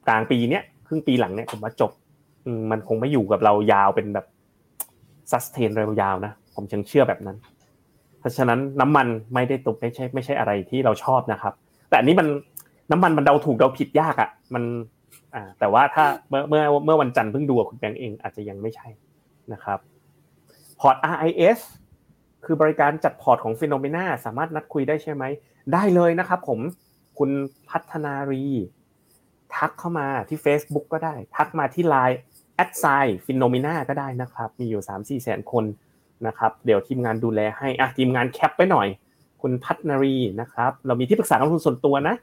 [0.09, 1.93] กลางปีเนี้ยครึ่งปีหลังเนี่ยผมว่าจบ
[2.71, 4.27] มันคงไม่อยู่กับเรายาวเป็นแบบ
[5.31, 5.71] ซัสเทน
[6.03, 7.37] ยาวนะ ผมยังเชื่อแบบนั้น
[8.21, 11.55] เพราะฉะนั้นน้ำมันไม่ได้ตุกไม่ใช่ ไม่ใช่อะไรที่เราชอบนะครับ
[11.89, 12.27] แต่อันนี้มัน
[12.91, 14.65] น้ำมันมันเดาถูกเดาผิดยากอะ มัน
[15.35, 18.89] อ่าแต่ว่าถ้าเมื่อเมื่อเมื่อวันจันทร์เพิ่งดูคุณแบงค์เองอาจจะยังไม่ใช่
[19.53, 19.79] นะครับ
[20.81, 21.59] พอร์ต RIS
[22.45, 25.25] คือบริการจัดพอร์ตของฟิโนเมนาสามารถนัดคุยได้ใช่ไหม
[25.73, 26.59] ได้เลยนะครับผม
[27.19, 27.31] คุณ
[27.71, 28.45] พัฒนารี
[29.55, 32.17] ทักเข้ามาที่ Facebook ก็ได้ ทักมาที่ Line
[32.57, 32.85] แอดไซ
[33.27, 35.65] FINNOMENA ก็ได้นะครับ มีอยู่ 3 4 แสนคน
[36.27, 38.87] นะครับ เดี๋ยวทีมงานดูแลให้อะทีมงาน cap ไปหน่อย
[39.43, 42.15] คุณพัฒนารีนะครับ เรามีที่ปรึกษาลงทุนส่วนตัวนะ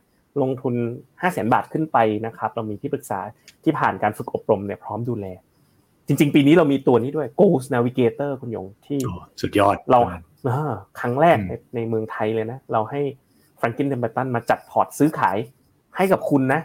[0.41, 3.19] ลงทุน 5 0 0แสนบาทขึ้นไปนะครับ เรามีที่ปรึกษา
[3.63, 5.27] ที่ผ่านการฝึกอบรมเนี่ยพร้อมดูแล
[6.07, 8.99] จริง ๆ ปีนี้เรามีตัวนี้ด้วย Goal Navigator คุณยงที่
[9.41, 9.99] สุดยอดเรา
[10.99, 11.37] ครั้งแรก
[11.75, 13.01] ในเมืองไทยเลยนะ เราให้
[13.59, 15.37] Franklin Templeton มาจัดพอร์ตซื้อขาย
[15.97, 16.61] ให้กับคุณนะ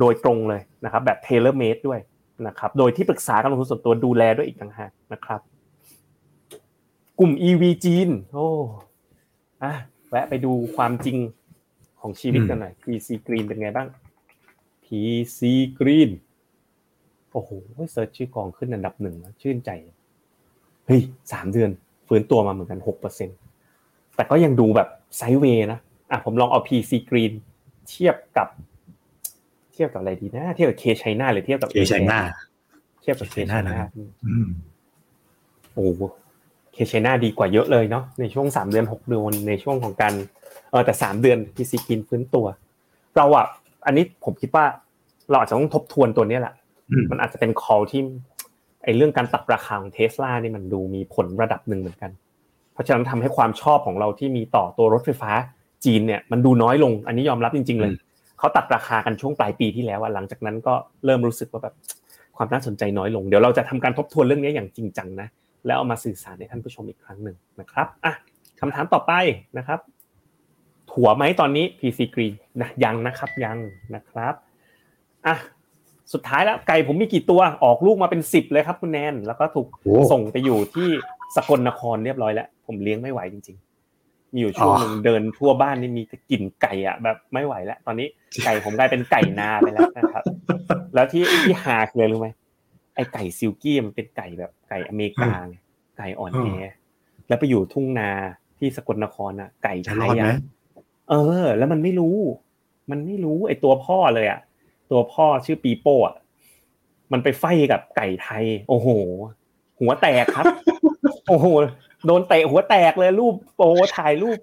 [0.00, 2.00] โดยตรงเลยนะครับ แบบ tailor-made ด้วย
[2.46, 5.40] นะครับ โดยที่ปรึกษาการลงทุนส่วนตัวดูแลด้วยอีกต่างหากนะครับ
[7.18, 8.46] กลุ่ม EV จีน โอ้
[9.62, 9.72] อะ
[10.08, 11.18] แวะไปดูความจริง
[12.00, 13.88] ของชีวิตกันหน่อย P-CGREEN เป็นไงบ้าง
[14.84, 16.10] P-CGREEN
[17.32, 17.50] โอ้โห
[17.92, 19.70] search ชื่อกองขึ้นอันดับหนึ่งชื่นใจ
[20.86, 21.00] เฮ้ย
[21.32, 21.70] สามเดือน
[22.08, 23.28] ฟื้นตัวมาเหมือนกันหกเปอร์เซ็น
[24.14, 25.78] แต่ก็ยังดูแบบsideway นะ
[26.10, 27.32] อะผมลองเอา P-CGREEN
[27.88, 28.48] เทียบกับ
[29.72, 32.18] เทียบกับอะไรดีนะ เทียบกับ K-CHINA หรือเทียบกับ K-CHINA
[33.02, 33.76] เทียบกับ K-CHINA
[35.74, 35.86] โอ้
[36.76, 40.14] K-CHINA ดีกว่าเยอะเลยเนาะในช่วงสามเดือนหกเดือนในช่วงของการ
[40.70, 42.46] เออแต่สามเดือน P-CGREEN ฟื้นตัว
[43.16, 43.46] เราอะ
[43.86, 44.64] อันนี้ผมคิดว่า
[45.30, 46.54] เราอาจจะต้องทบทวนตัวนี้แหละ
[47.10, 48.02] มันอาจจะเป็น call ที่
[48.84, 52.10] ไอเรื่องการตัดราคาของเทสลานี่มันดูมีผลระดับหนึ่งเหมือนกัน
[52.72, 55.30] เพราะฉะนั้นทำให้ความชอบของเราที่มีต่อตัวรถไฟฟ้า
[55.84, 57.92] จีนเนี่ยมันดูน้อยลง อันนี้ยอมรับจริง ๆ เลย
[58.38, 60.74] เขาตัดราคากันช่วงปลายปีที่แล้วหลังจากนั้นก็
[61.04, 61.74] เริ่มรู้สึกว่าแบบ
[62.36, 65.28] ความน่าสนใจน้อยลง เดี๋ยวเราจะทำการทบทวนเรื่องนี้อย่างจริงจังนะ
[65.66, 68.12] แล้วเอามาสื่อสารให้ท่านผู้ชมอีกครั้งหนึ่งนะครับอะ
[68.60, 69.12] คำถามต่อไป
[69.58, 69.80] นะครับ
[70.90, 73.58] ถัวไหมตอนนี้ PC Green นะยังนะครับยัง
[73.94, 74.34] นะครับ
[75.26, 75.36] อะ
[76.12, 79.66] สุดท้ายแล้วไก่ผมมีกี่ตัวออกลูกมาเป็นสิบเลยครับคุณแนนแล้วก็ถูก
[80.12, 80.88] ส่งไปอยู่ที่
[81.36, 83.56] สกลนครเรียบร้อยแล้วผมเลี้ยงไม่ไหวจริง
[83.94, 88.08] ๆ มีอยู่ช่วงหนึ่งเดินทั่วบ้านนี่มีแต่กลิ่นไก่อะแบบไม่ไหวแล้วตอนนี้
[88.44, 90.24] ไก่ผมกลายเป็นไก่นาไปแล้วนะครับ
[90.94, 92.28] แล้วที่ที่หาคือรู้ไหม
[92.96, 95.32] ไอไก่ซิลกี้มันเป็นไก่แบบไก่อเมริกา
[95.98, 96.46] ไก่อ่อนแอ
[97.28, 98.10] แล้วไปอยู่ทุ่งนา
[98.58, 100.32] ที่สกลนครอะ ไก่ไทยอะ
[101.10, 102.16] เออ แล้วมันไม่รู้
[102.90, 104.40] มันไม่รู้ ไอตัวพ่อเลยอะ
[104.90, 106.16] ตัวพ่อชื่อปีโป้อะ
[107.12, 108.88] มันไปไฟกับไก่ไทย โอ้โห
[109.80, 110.46] หัวแตกครับ
[111.28, 111.46] โอ้โห
[112.06, 114.38] โดนเตะหัวแตกเลยรูปโอ้ถ่ายรูป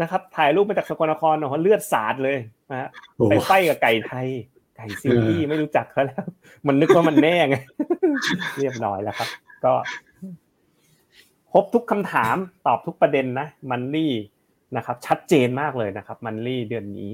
[0.00, 2.38] นะครับ ถ่ายรูปมาจากสกลนครเนาะเลือดสาดเลย
[2.70, 2.88] นะ
[3.30, 4.28] ไปไฟกับไก่ไทย
[4.82, 6.24] ไก่ซิลลี่ไม่รู้จักเขาแล้ว
[6.66, 7.56] มันนึกว่ามันแน่ไง
[8.58, 9.28] เรียบร้อยแล้วครับ
[9.64, 9.72] ก็
[11.52, 14.12] พบทุกคำถามตอบทุกประเด็นนะมันนี่
[14.76, 17.10] นะครับ ชัดเจนมากเลยนะครับ มันนี่เดือนนี้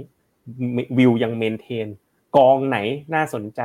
[0.99, 1.89] วิวยังเมนเทน
[2.37, 2.79] กองไหน
[3.15, 3.61] น่าสนใจ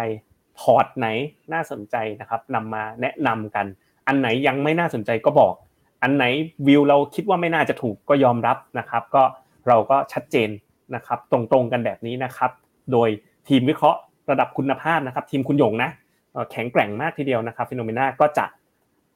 [0.60, 1.08] พอร์ตไหน
[1.54, 3.66] น่าสนใจนะครับนำมาแนะนำกัน
[4.08, 5.54] อันไหนยังไม่น่าสนใจก็บอก
[6.04, 6.26] อันไหน
[6.68, 9.24] วิวเราคิดว่าไม่น่าจะถูกก็ยอมรับนะครับ ก็
[9.68, 10.50] เราก็ชัดเจน
[10.96, 12.52] นะครับ ตรงๆกันแบบนี้นะครับ
[12.92, 13.10] โดย
[13.48, 14.00] ทีมวิเคราะห์
[14.32, 15.90] ระดับคุณภาพนะครับทีมคุณหยงนะ
[16.52, 18.46] แข็งแกร่งมากทีเดียวนะครับฟิโนเมนาก็จะ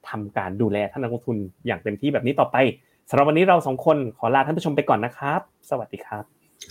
[0.10, 2.58] ทำการดูแลท่านนักลงทุนอย่างเต็มที่แบบนี้ต่อไป
[3.10, 6.24] สำหรับวันนี้เราสองคนขอลาท่านผู้ชมไปก่อนนะครับ สวัสดีครับ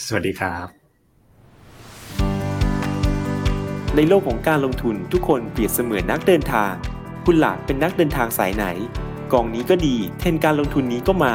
[0.06, 0.66] สวัสดีครับ
[3.96, 6.72] ในโลกของการลงทุนทุกคนเปรียบเสมือนนักเดินทาง
[7.24, 8.66] คุณหลักเป็นนักเดินทางสายไหน
[9.32, 11.34] กองนี้ก็ดี เทรนด์การลงทุนนี้ก็มา